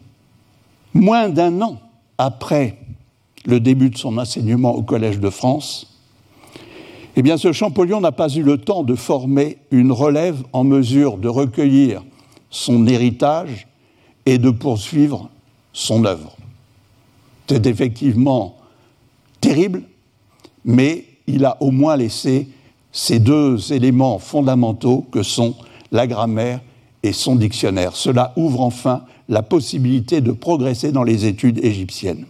moins 0.94 1.28
d'un 1.28 1.62
an 1.62 1.82
après 2.18 2.78
le 3.46 3.60
début 3.60 3.90
de 3.90 3.98
son 3.98 4.18
enseignement 4.18 4.76
au 4.76 4.82
Collège 4.82 5.20
de 5.20 5.30
France, 5.30 6.00
eh 7.18 7.22
bien 7.22 7.38
ce 7.38 7.52
Champollion 7.52 8.00
n'a 8.00 8.14
pas 8.14 8.30
eu 8.30 8.44
le 8.44 8.58
temps 8.58 8.84
de 8.84 8.96
former 8.96 9.58
une 9.72 9.92
relève 9.92 10.42
en 10.54 10.64
mesure 10.64 11.18
de 11.18 11.28
recueillir 11.28 12.02
son 12.50 12.88
héritage 12.88 13.68
et 14.26 14.38
de 14.38 14.50
poursuivre 14.50 15.30
son 15.74 16.06
œuvre. 16.06 16.36
C'est 17.48 17.68
effectivement 17.68 18.56
terrible, 19.40 19.84
mais 20.64 21.06
il 21.28 21.46
a 21.46 21.58
au 21.62 21.72
moins 21.72 21.96
laissé 21.96 22.48
ces 22.92 23.20
deux 23.20 23.74
éléments 23.74 24.20
fondamentaux 24.20 25.06
que 25.12 25.22
sont 25.22 25.56
la 25.92 26.08
grammaire 26.08 26.62
et 27.04 27.14
son 27.14 27.36
dictionnaire. 27.36 27.96
Cela 27.96 28.34
ouvre 28.36 28.62
enfin 28.62 29.04
la 29.30 29.44
possibilité 29.44 30.22
de 30.22 30.32
progresser 30.32 30.92
dans 30.92 31.04
les 31.04 31.26
études 31.26 31.64
égyptiennes. 31.64 32.26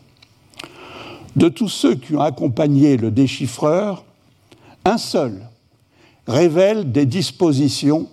De 1.36 1.50
tous 1.50 1.70
ceux 1.70 1.96
qui 1.96 2.16
ont 2.16 2.22
accompagné 2.22 2.98
le 2.98 3.12
déchiffreur, 3.12 4.06
un 4.86 4.98
seul 4.98 5.48
révèle 6.28 6.92
des 6.92 7.06
dispositions 7.06 8.08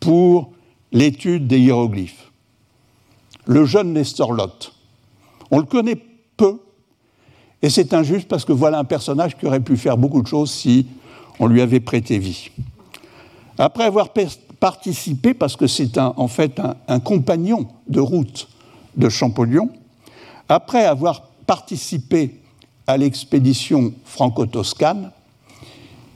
pour 0.00 0.50
l'étude 0.92 1.46
des 1.46 1.58
hiéroglyphes. 1.58 2.27
Le 3.48 3.64
jeune 3.64 3.94
Nestor 3.94 4.34
Lot. 4.34 4.74
On 5.50 5.58
le 5.58 5.64
connaît 5.64 5.96
peu, 6.36 6.60
et 7.62 7.70
c'est 7.70 7.94
injuste 7.94 8.28
parce 8.28 8.44
que 8.44 8.52
voilà 8.52 8.78
un 8.78 8.84
personnage 8.84 9.38
qui 9.38 9.46
aurait 9.46 9.60
pu 9.60 9.78
faire 9.78 9.96
beaucoup 9.96 10.20
de 10.20 10.26
choses 10.26 10.50
si 10.50 10.86
on 11.40 11.46
lui 11.46 11.62
avait 11.62 11.80
prêté 11.80 12.18
vie. 12.18 12.50
Après 13.56 13.84
avoir 13.84 14.10
participé, 14.60 15.32
parce 15.32 15.56
que 15.56 15.66
c'est 15.66 15.96
en 15.96 16.28
fait 16.28 16.60
un, 16.60 16.76
un, 16.88 17.00
compagnon 17.00 17.68
de 17.88 18.00
route 18.00 18.48
de 18.96 19.08
Champollion, 19.08 19.70
après 20.50 20.84
avoir 20.84 21.22
participé 21.46 22.40
à 22.86 22.98
l'expédition 22.98 23.94
franco-toscane, 24.04 25.10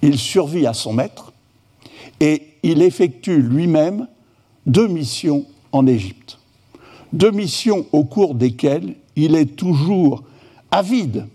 il 0.03 0.19
survit 0.19 0.67
à 0.67 0.75
son 0.75 0.93
maître 0.93 1.33
et 2.21 2.59
il 2.63 2.83
effectue 2.83 3.41
lui-même 3.41 4.07
deux 4.67 4.87
missions 4.87 5.47
en 5.73 5.87
Égypte. 5.87 6.22
Deux 7.13 7.31
missions 7.31 7.87
au 7.93 8.05
cours 8.05 8.35
desquelles 8.35 8.95
il 9.17 9.35
est 9.35 9.57
toujours 9.57 10.23
avide 10.71 11.27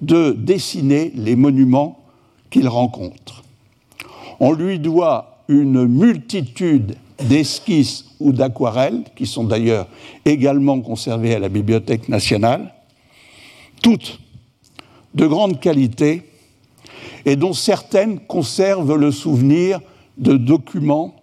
de 0.00 0.30
dessiner 0.32 1.12
les 1.14 1.34
monuments 1.34 2.04
qu'il 2.50 2.68
rencontre. 2.68 3.42
On 4.40 4.52
lui 4.52 4.78
doit 4.78 5.42
une 5.48 5.86
multitude 5.86 6.96
d'esquisses 7.18 8.04
ou 8.20 8.32
d'aquarelles, 8.32 9.04
qui 9.16 9.26
sont 9.26 9.44
d'ailleurs 9.44 9.88
également 10.24 10.80
conservées 10.80 11.34
à 11.34 11.38
la 11.40 11.48
Bibliothèque 11.48 12.08
nationale, 12.08 12.72
toutes 13.82 14.20
de 15.14 15.26
grande 15.26 15.58
qualité 15.58 16.22
et 17.24 17.34
dont 17.34 17.52
certaines 17.52 18.20
conservent 18.20 18.94
le 18.94 19.10
souvenir 19.10 19.80
de 20.16 20.36
documents 20.36 21.16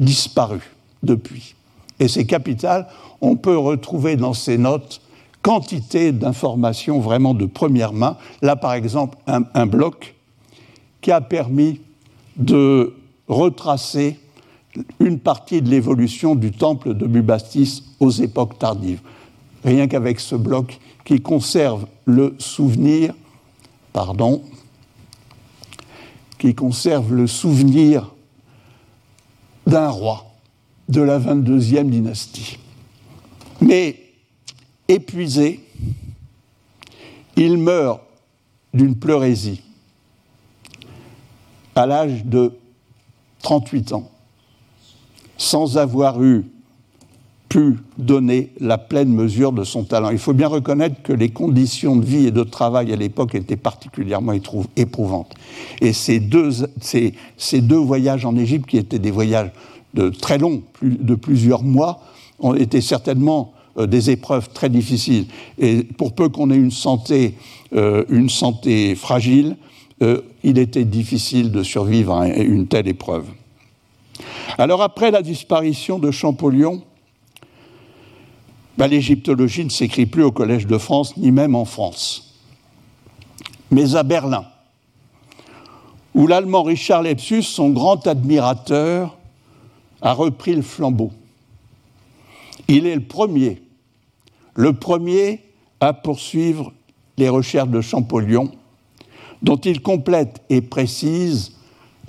disparus 0.00 0.62
depuis. 1.02 1.53
Et 2.00 2.08
c'est 2.08 2.26
capital, 2.26 2.88
on 3.20 3.36
peut 3.36 3.56
retrouver 3.56 4.16
dans 4.16 4.34
ces 4.34 4.58
notes 4.58 5.00
quantité 5.44 6.10
d'informations 6.10 7.00
vraiment 7.00 7.34
de 7.34 7.44
première 7.44 7.92
main. 7.92 8.16
Là, 8.40 8.56
par 8.56 8.72
exemple, 8.72 9.18
un, 9.26 9.66
bloc 9.66 10.14
qui 11.02 11.12
a 11.12 11.20
permis 11.20 11.82
de 12.36 12.94
retracer 13.28 14.18
une 14.98 15.18
partie 15.18 15.60
de 15.60 15.68
l'évolution 15.68 16.34
du 16.34 16.50
temple 16.50 16.94
de 16.94 17.06
Bubastis 17.06 17.84
aux 18.00 18.10
époques 18.10 18.58
tardives. 18.58 19.02
Rien 19.64 19.86
qu'avec 19.86 20.18
ce 20.18 20.34
bloc 20.34 20.80
qui 21.04 21.20
conserve 21.20 21.86
le 22.06 22.34
souvenir, 22.38 23.12
pardon, 23.92 24.42
qui 26.38 26.54
conserve 26.54 27.12
le 27.12 27.26
souvenir 27.26 28.14
d'un 29.66 29.90
roi 29.90 30.33
de 30.88 31.00
la 31.00 31.18
22e 31.18 31.88
dynastie. 31.88 32.58
Mais 33.60 34.00
épuisé, 34.88 35.60
il 37.36 37.58
meurt 37.58 38.00
d'une 38.72 38.96
pleurésie 38.96 39.62
à 41.74 41.86
l'âge 41.86 42.24
de 42.24 42.52
38 43.42 43.92
ans, 43.92 44.10
sans 45.36 45.78
avoir 45.78 46.22
eu 46.22 46.44
pu 47.48 47.78
donner 47.98 48.52
la 48.58 48.78
pleine 48.78 49.10
mesure 49.12 49.52
de 49.52 49.62
son 49.62 49.84
talent. 49.84 50.10
Il 50.10 50.18
faut 50.18 50.32
bien 50.32 50.48
reconnaître 50.48 51.02
que 51.02 51.12
les 51.12 51.28
conditions 51.28 51.94
de 51.94 52.04
vie 52.04 52.26
et 52.26 52.30
de 52.32 52.42
travail 52.42 52.92
à 52.92 52.96
l'époque 52.96 53.34
étaient 53.34 53.56
particulièrement 53.56 54.32
éprouvantes. 54.76 55.34
Et 55.80 55.92
ces 55.92 56.18
deux, 56.18 56.50
ces, 56.80 57.14
ces 57.36 57.60
deux 57.60 57.76
voyages 57.76 58.24
en 58.24 58.36
Égypte, 58.36 58.66
qui 58.66 58.76
étaient 58.76 58.98
des 58.98 59.12
voyages 59.12 59.52
de 59.94 60.10
très 60.10 60.38
longs, 60.38 60.62
de 60.82 61.14
plusieurs 61.14 61.62
mois, 61.62 62.00
ont 62.38 62.54
été 62.54 62.80
certainement 62.80 63.54
euh, 63.78 63.86
des 63.86 64.10
épreuves 64.10 64.50
très 64.50 64.68
difficiles. 64.68 65.26
Et 65.58 65.82
pour 65.82 66.14
peu 66.14 66.28
qu'on 66.28 66.50
ait 66.50 66.56
une 66.56 66.70
santé, 66.70 67.34
euh, 67.74 68.04
fragile, 68.96 69.56
euh, 70.02 70.20
il 70.42 70.58
était 70.58 70.84
difficile 70.84 71.50
de 71.50 71.62
survivre 71.62 72.14
à 72.14 72.28
une 72.28 72.66
telle 72.66 72.88
épreuve. 72.88 73.26
Alors 74.58 74.82
après 74.82 75.10
la 75.10 75.22
disparition 75.22 75.98
de 75.98 76.10
Champollion, 76.10 76.82
ben, 78.78 78.86
l'égyptologie 78.86 79.64
ne 79.64 79.70
s'écrit 79.70 80.06
plus 80.06 80.22
au 80.22 80.32
Collège 80.32 80.66
de 80.66 80.78
France, 80.78 81.16
ni 81.16 81.30
même 81.30 81.54
en 81.54 81.64
France. 81.64 82.34
Mais 83.70 83.96
à 83.96 84.02
Berlin, 84.02 84.44
où 86.14 86.26
l'Allemand 86.26 86.62
Richard 86.62 87.02
Lepsus, 87.02 87.42
son 87.42 87.70
grand 87.70 88.06
admirateur, 88.06 89.16
a 90.04 90.12
repris 90.12 90.54
le 90.54 90.62
flambeau. 90.62 91.10
Il 92.68 92.86
est 92.86 92.94
le 92.94 93.00
premier, 93.00 93.62
le 94.54 94.74
premier 94.74 95.40
à 95.80 95.92
poursuivre 95.92 96.72
les 97.16 97.28
recherches 97.28 97.70
de 97.70 97.80
Champollion, 97.80 98.52
dont 99.42 99.56
il 99.56 99.80
complète 99.80 100.42
et 100.50 100.60
précise 100.60 101.56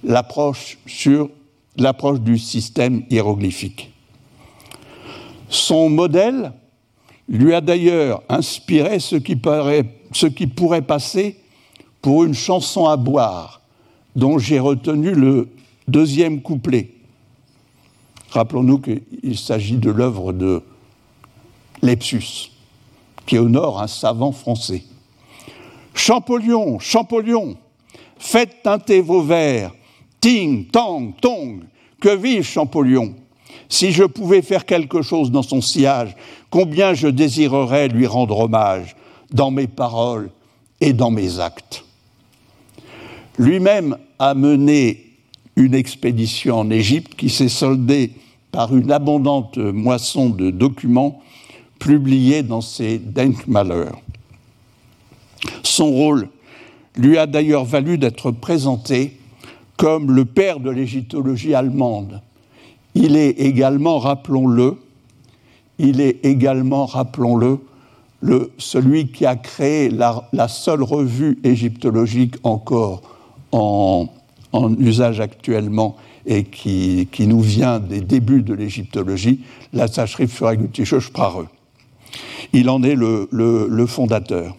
l'approche 0.03 0.77
du 2.19 2.37
système 2.37 3.03
hiéroglyphique. 3.09 3.91
Son 5.49 5.89
modèle 5.89 6.51
lui 7.29 7.53
a 7.53 7.61
d'ailleurs 7.61 8.21
inspiré 8.29 8.99
ce 8.99 9.15
qui 9.15 9.35
pourrait 9.37 10.81
passer 10.81 11.39
pour 12.01 12.25
une 12.25 12.33
chanson 12.33 12.85
à 12.87 12.97
boire, 12.97 13.61
dont 14.15 14.37
j'ai 14.37 14.59
retenu 14.59 15.13
le 15.13 15.49
deuxième 15.87 16.41
couplet. 16.41 16.94
Rappelons-nous 18.35 18.79
qu'il 18.79 19.37
s'agit 19.37 19.77
de 19.77 19.89
l'œuvre 19.89 20.33
de 20.33 20.61
Lepsus, 21.81 22.51
qui 23.25 23.37
honore 23.37 23.81
un 23.81 23.87
savant 23.87 24.33
français. 24.33 24.83
Champollion, 25.93 26.77
Champollion, 26.79 27.55
faites 28.17 28.61
teinter 28.61 28.99
vos 28.99 29.21
vers, 29.21 29.73
ting, 30.19 30.65
tang, 30.67 31.13
tong, 31.21 31.61
que 32.01 32.13
vive 32.13 32.43
Champollion 32.43 33.15
si 33.69 33.93
je 33.93 34.03
pouvais 34.03 34.41
faire 34.41 34.65
quelque 34.65 35.01
chose 35.01 35.31
dans 35.31 35.41
son 35.41 35.61
sillage, 35.61 36.13
combien 36.49 36.93
je 36.93 37.07
désirerais 37.07 37.87
lui 37.87 38.05
rendre 38.05 38.37
hommage 38.41 38.97
dans 39.31 39.49
mes 39.49 39.67
paroles 39.67 40.29
et 40.81 40.91
dans 40.91 41.09
mes 41.09 41.39
actes. 41.39 41.85
Lui-même 43.37 43.97
a 44.19 44.33
mené 44.33 45.05
une 45.55 45.73
expédition 45.73 46.59
en 46.59 46.69
Égypte 46.69 47.15
qui 47.15 47.29
s'est 47.29 47.47
soldée 47.47 48.11
par 48.55 48.73
une 48.73 48.89
abondante 48.89 49.57
moisson 49.57 50.29
de 50.29 50.49
documents 50.49 51.21
publiés 51.77 52.41
dans 52.41 52.61
ses 52.61 52.99
Denkmalers. 52.99 53.97
Son 55.61 55.91
rôle 55.91 56.29
lui 56.95 57.17
a 57.17 57.27
d'ailleurs 57.27 57.65
valu 57.65 57.97
d'être 57.97 58.31
présenté 58.31 59.19
comme 59.75 60.09
le 60.09 60.23
père 60.23 60.61
de 60.61 60.69
l'égyptologie 60.69 61.53
allemande, 61.53 62.21
il 62.93 63.17
est 63.17 63.31
également, 63.41 63.99
rappelons-le, 63.99 64.77
il 65.77 65.99
est 65.99 66.25
également, 66.25 66.85
rappelons-le, 66.85 67.59
le, 68.21 68.53
celui 68.57 69.11
qui 69.11 69.25
a 69.25 69.35
créé 69.35 69.89
la, 69.89 70.47
seule 70.47 70.81
revue 70.81 71.39
égyptologique 71.43 72.35
encore 72.43 73.01
en, 73.51 74.07
en 74.53 74.73
usage 74.77 75.19
actuellement 75.19 75.97
et 76.25 76.43
qui, 76.43 77.07
nous 77.19 77.41
vient 77.41 77.79
des 77.79 78.01
débuts 78.01 78.41
de 78.41 78.53
l'égyptologie, 78.53 79.41
la 79.73 79.87
Zeitschrift 79.87 80.33
für 80.33 80.51
Ägyptische 80.51 80.99
Sprache. 80.99 81.47
il 82.53 82.69
en 82.69 82.83
est 82.83 82.95
le, 82.95 83.85
fondateur. 83.87 84.55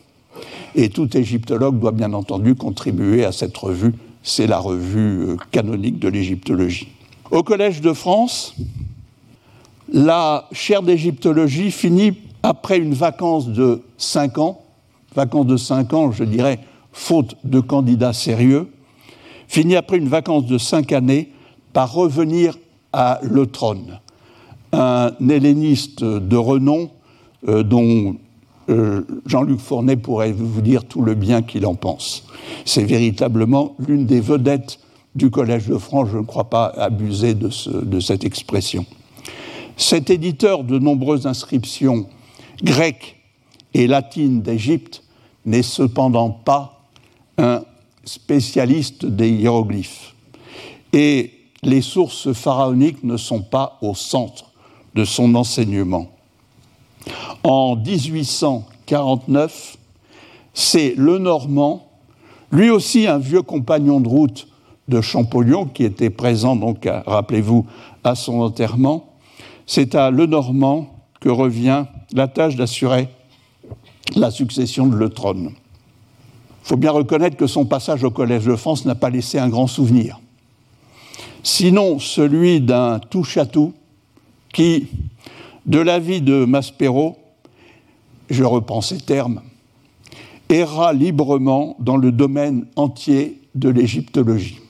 Et 0.75 0.91
tout 0.91 1.17
égyptologue 1.17 1.79
doit 1.79 1.93
bien 1.93 2.13
entendu 2.13 2.55
contribuer 2.55 3.25
à 3.25 3.33
cette 3.33 3.57
revue. 3.57 3.95
C'est 4.23 4.47
la 4.47 4.59
revue 4.59 5.29
euh, 5.29 5.37
canonique 5.51 5.99
de 5.99 6.09
l'égyptologie. 6.09 6.89
Au 7.31 7.43
Collège 7.43 7.81
de 7.81 7.93
France, 7.93 8.55
la 9.91 10.49
chaire 10.53 10.83
d'égyptologie 10.83 11.71
finit 11.71 12.19
après 12.43 12.79
une 12.79 12.93
vacance 12.93 13.49
de 13.49 13.83
cinq 13.97 14.39
ans, 14.39 14.63
vacance 15.15 15.47
de 15.47 15.57
cinq 15.57 15.93
ans, 15.95 16.13
je 16.13 16.25
dirais, 16.25 16.59
faute 16.93 17.37
de 17.45 17.61
candidats 17.61 18.13
sérieux, 18.13 18.69
finit 19.49 19.77
après 19.77 19.97
une 19.97 20.09
vacance 20.09 20.45
de 20.47 20.59
cinq 20.59 20.93
années 20.93 21.31
par 21.77 21.93
revenir 21.93 22.57
à 22.95 23.21
Le 23.23 23.47
Trône, 23.47 24.01
un 24.73 25.13
helléniste 25.29 26.03
de 26.03 26.37
renom 26.39 26.89
euh, 27.49 27.63
dont 27.63 28.17
euh, 28.71 29.03
Jean-Luc 29.27 29.61
Fournet 29.61 29.97
pourrait 29.97 30.33
vous 30.33 30.63
dire 30.63 30.87
tout 30.87 31.03
le 31.03 31.13
bien 31.15 31.43
qu'il 31.43 31.67
en 31.67 31.75
pense. 31.75 32.25
C'est 32.65 32.85
véritablement 32.85 33.75
l'une 33.79 34.07
des 34.07 34.23
vedettes 34.23 34.79
du 35.15 35.29
Collège 35.29 35.67
de 35.67 35.77
France, 35.77 36.09
je 36.13 36.17
ne 36.17 36.23
crois 36.23 36.49
pas 36.49 36.65
abuser 36.65 37.35
de, 37.35 37.51
de 37.85 38.01
cette 38.01 38.25
expression. 38.25 38.87
Cet 39.77 40.09
éditeur 40.09 40.65
de 40.65 40.79
nombreuses 40.79 41.27
inscriptions 41.27 42.07
grecques 42.63 43.17
et 43.75 43.87
latines 43.87 44.41
d'Égypte 44.41 45.03
n'est 45.45 45.63
cependant 45.63 46.31
pas 46.31 46.87
un 47.37 47.65
spécialiste 48.07 49.05
des 49.05 49.29
hiéroglyphes. 49.29 50.15
Et 50.95 51.36
les 51.67 51.83
sources 51.83 52.33
pharaoniques 52.33 53.03
ne 53.03 53.17
sont 53.17 53.43
pas 53.43 53.79
au 53.83 53.95
centre 53.95 54.53
de 54.95 55.05
son 55.05 55.35
enseignement. 55.35 56.07
En 57.43 57.75
1849, 57.75 59.77
c'est 60.55 60.95
le 60.97 61.19
Normand, 61.19 61.89
lui 62.53 62.71
aussi 62.71 63.09
un 63.09 63.19
vieux 63.19 63.43
compagnon 63.43 64.01
de 64.01 64.09
route 64.09 64.47
de 64.87 65.01
Champollion, 65.01 65.67
qui 65.67 65.83
était 65.83 66.11
présent, 66.11 66.55
donc, 66.55 66.89
rappelez-vous, 67.07 67.67
à 68.05 68.15
son 68.15 68.43
enterrement, 68.43 69.15
c'est 69.67 69.97
à 69.97 70.13
Le 70.13 70.27
Normand 70.27 70.87
que 71.21 71.29
revient 71.29 71.87
la 72.13 72.29
tâche 72.29 72.55
d'assurer 72.55 73.09
la 74.15 74.31
succession 74.31 74.87
de 74.87 74.95
Le 74.95 75.11
Trône. 75.11 75.51
Il 75.51 76.69
faut 76.69 76.77
bien 76.77 76.93
reconnaître 76.93 77.37
que 77.37 77.49
son 77.49 77.65
passage 77.65 78.05
au 78.05 78.13
Collège 78.13 78.45
de 78.45 78.55
France 78.55 78.85
n'a 78.85 78.95
pas 78.95 79.11
laissé 79.11 79.41
un 79.41 79.49
grand 79.49 79.67
souvenir, 79.67 80.21
sinon 81.43 81.99
celui 81.99 82.61
d'un 82.61 82.99
touche-à-tout 82.99 83.75
qui, 84.53 84.89
de 85.67 85.79
l'avis 85.79 86.21
de 86.21 86.45
Maspero, 86.45 87.17
je 88.31 88.45
reprends 88.45 88.81
ces 88.81 88.99
termes, 88.99 89.43
erra 90.49 90.93
librement 90.93 91.77
dans 91.79 91.97
le 91.97 92.13
domaine 92.13 92.67
entier 92.77 93.41
de 93.55 93.69
l'égyptologie. 93.69 94.61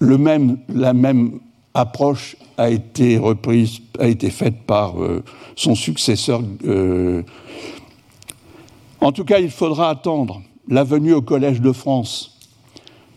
La 0.00 0.92
même 0.92 1.40
approche 1.74 2.36
a 2.56 2.70
été 2.70 3.18
reprise, 3.18 3.80
a 3.98 4.06
été 4.06 4.30
faite 4.30 4.62
par 4.66 5.02
euh, 5.02 5.22
son 5.56 5.74
successeur. 5.74 6.42
Euh. 6.64 7.22
En 9.00 9.12
tout 9.12 9.24
cas, 9.24 9.38
il 9.38 9.50
faudra 9.50 9.90
attendre 9.90 10.42
la 10.68 10.84
venue 10.84 11.12
au 11.12 11.22
Collège 11.22 11.60
de 11.60 11.72
France 11.72 12.35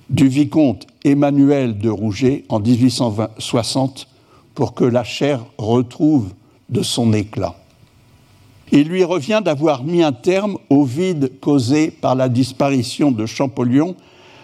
du 0.10 0.28
vicomte 0.28 0.88
Emmanuel 1.04 1.78
de 1.78 1.90
Rouget 1.90 2.46
en 2.50 2.60
1860 2.60 4.08
pour 4.56 4.74
que 4.74 4.84
la 4.84 5.04
chair 5.04 5.46
retrouve 5.58 6.34
de 6.70 6.82
son 6.82 7.14
éclat. 7.14 7.56
Il 8.72 8.88
lui 8.88 9.04
revient 9.04 9.42
d'avoir 9.44 9.84
mis 9.84 10.04
un 10.04 10.12
terme 10.12 10.58
au 10.70 10.84
vide 10.84 11.40
causé 11.40 11.90
par 11.90 12.16
la 12.16 12.30
disparition 12.30 13.12
de 13.12 13.26
Champollion 13.26 13.96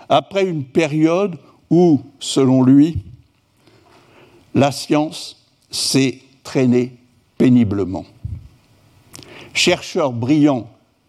après 0.09 0.45
une 0.45 0.63
période 0.63 1.38
où, 1.70 2.01
selon 2.20 2.63
lui, 2.63 2.97
la 4.53 4.72
science 4.72 5.38
s'est 5.70 6.20
traînée 6.43 6.93
péniblement. 7.38 8.05
Chercheur 9.53 10.11
brillant 10.11 10.68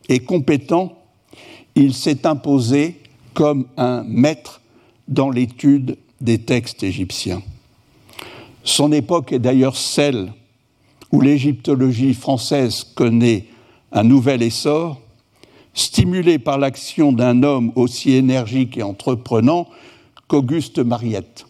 et 0.09 0.21
compétent, 0.21 0.99
il 1.75 1.95
s'est 1.95 2.27
imposé 2.27 3.01
comme 3.37 3.67
un 3.77 4.03
maître 4.05 4.63
dans 5.09 5.29
l'étude 5.29 5.99
des 6.23 6.39
textes 6.39 6.83
égyptiens. 6.83 7.43
Son 8.65 8.91
époque 8.93 9.31
est 9.31 9.39
d'ailleurs 9.39 9.77
celle 9.77 10.33
où 11.13 11.21
l'égyptologie 11.21 12.15
française 12.15 12.83
connaît 12.95 13.45
un 13.93 14.05
nouvel 14.05 14.43
essor, 14.43 14.99
stimulé 15.75 16.39
par 16.39 16.57
l'action 16.57 17.13
d'un 17.13 17.43
homme 17.43 17.73
aussi 17.77 18.13
énergique 18.13 18.79
et 18.79 18.83
entreprenant 18.83 19.69
qu'Auguste 20.29 20.79
Mariette. 20.79 21.45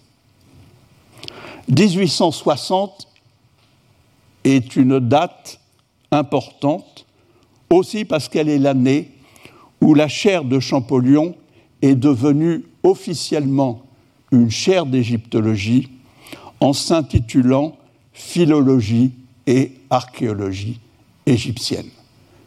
1860 1.68 3.06
est 4.42 4.74
une 4.74 4.98
date 4.98 5.60
importante 6.10 7.06
aussi 7.70 8.04
parce 8.04 8.28
qu'elle 8.28 8.48
est 8.48 8.58
l'année 8.58 9.12
où 9.80 9.94
la 9.94 10.08
chaire 10.08 10.42
de 10.44 10.58
Champollion 10.58 11.36
est 11.82 11.94
devenue 11.94 12.64
officiellement 12.82 13.82
une 14.32 14.50
chaire 14.50 14.86
d'égyptologie 14.86 15.88
en 16.60 16.72
s'intitulant 16.72 17.76
Philologie 18.12 19.12
et 19.46 19.72
archéologie 19.90 20.80
égyptienne. 21.26 21.90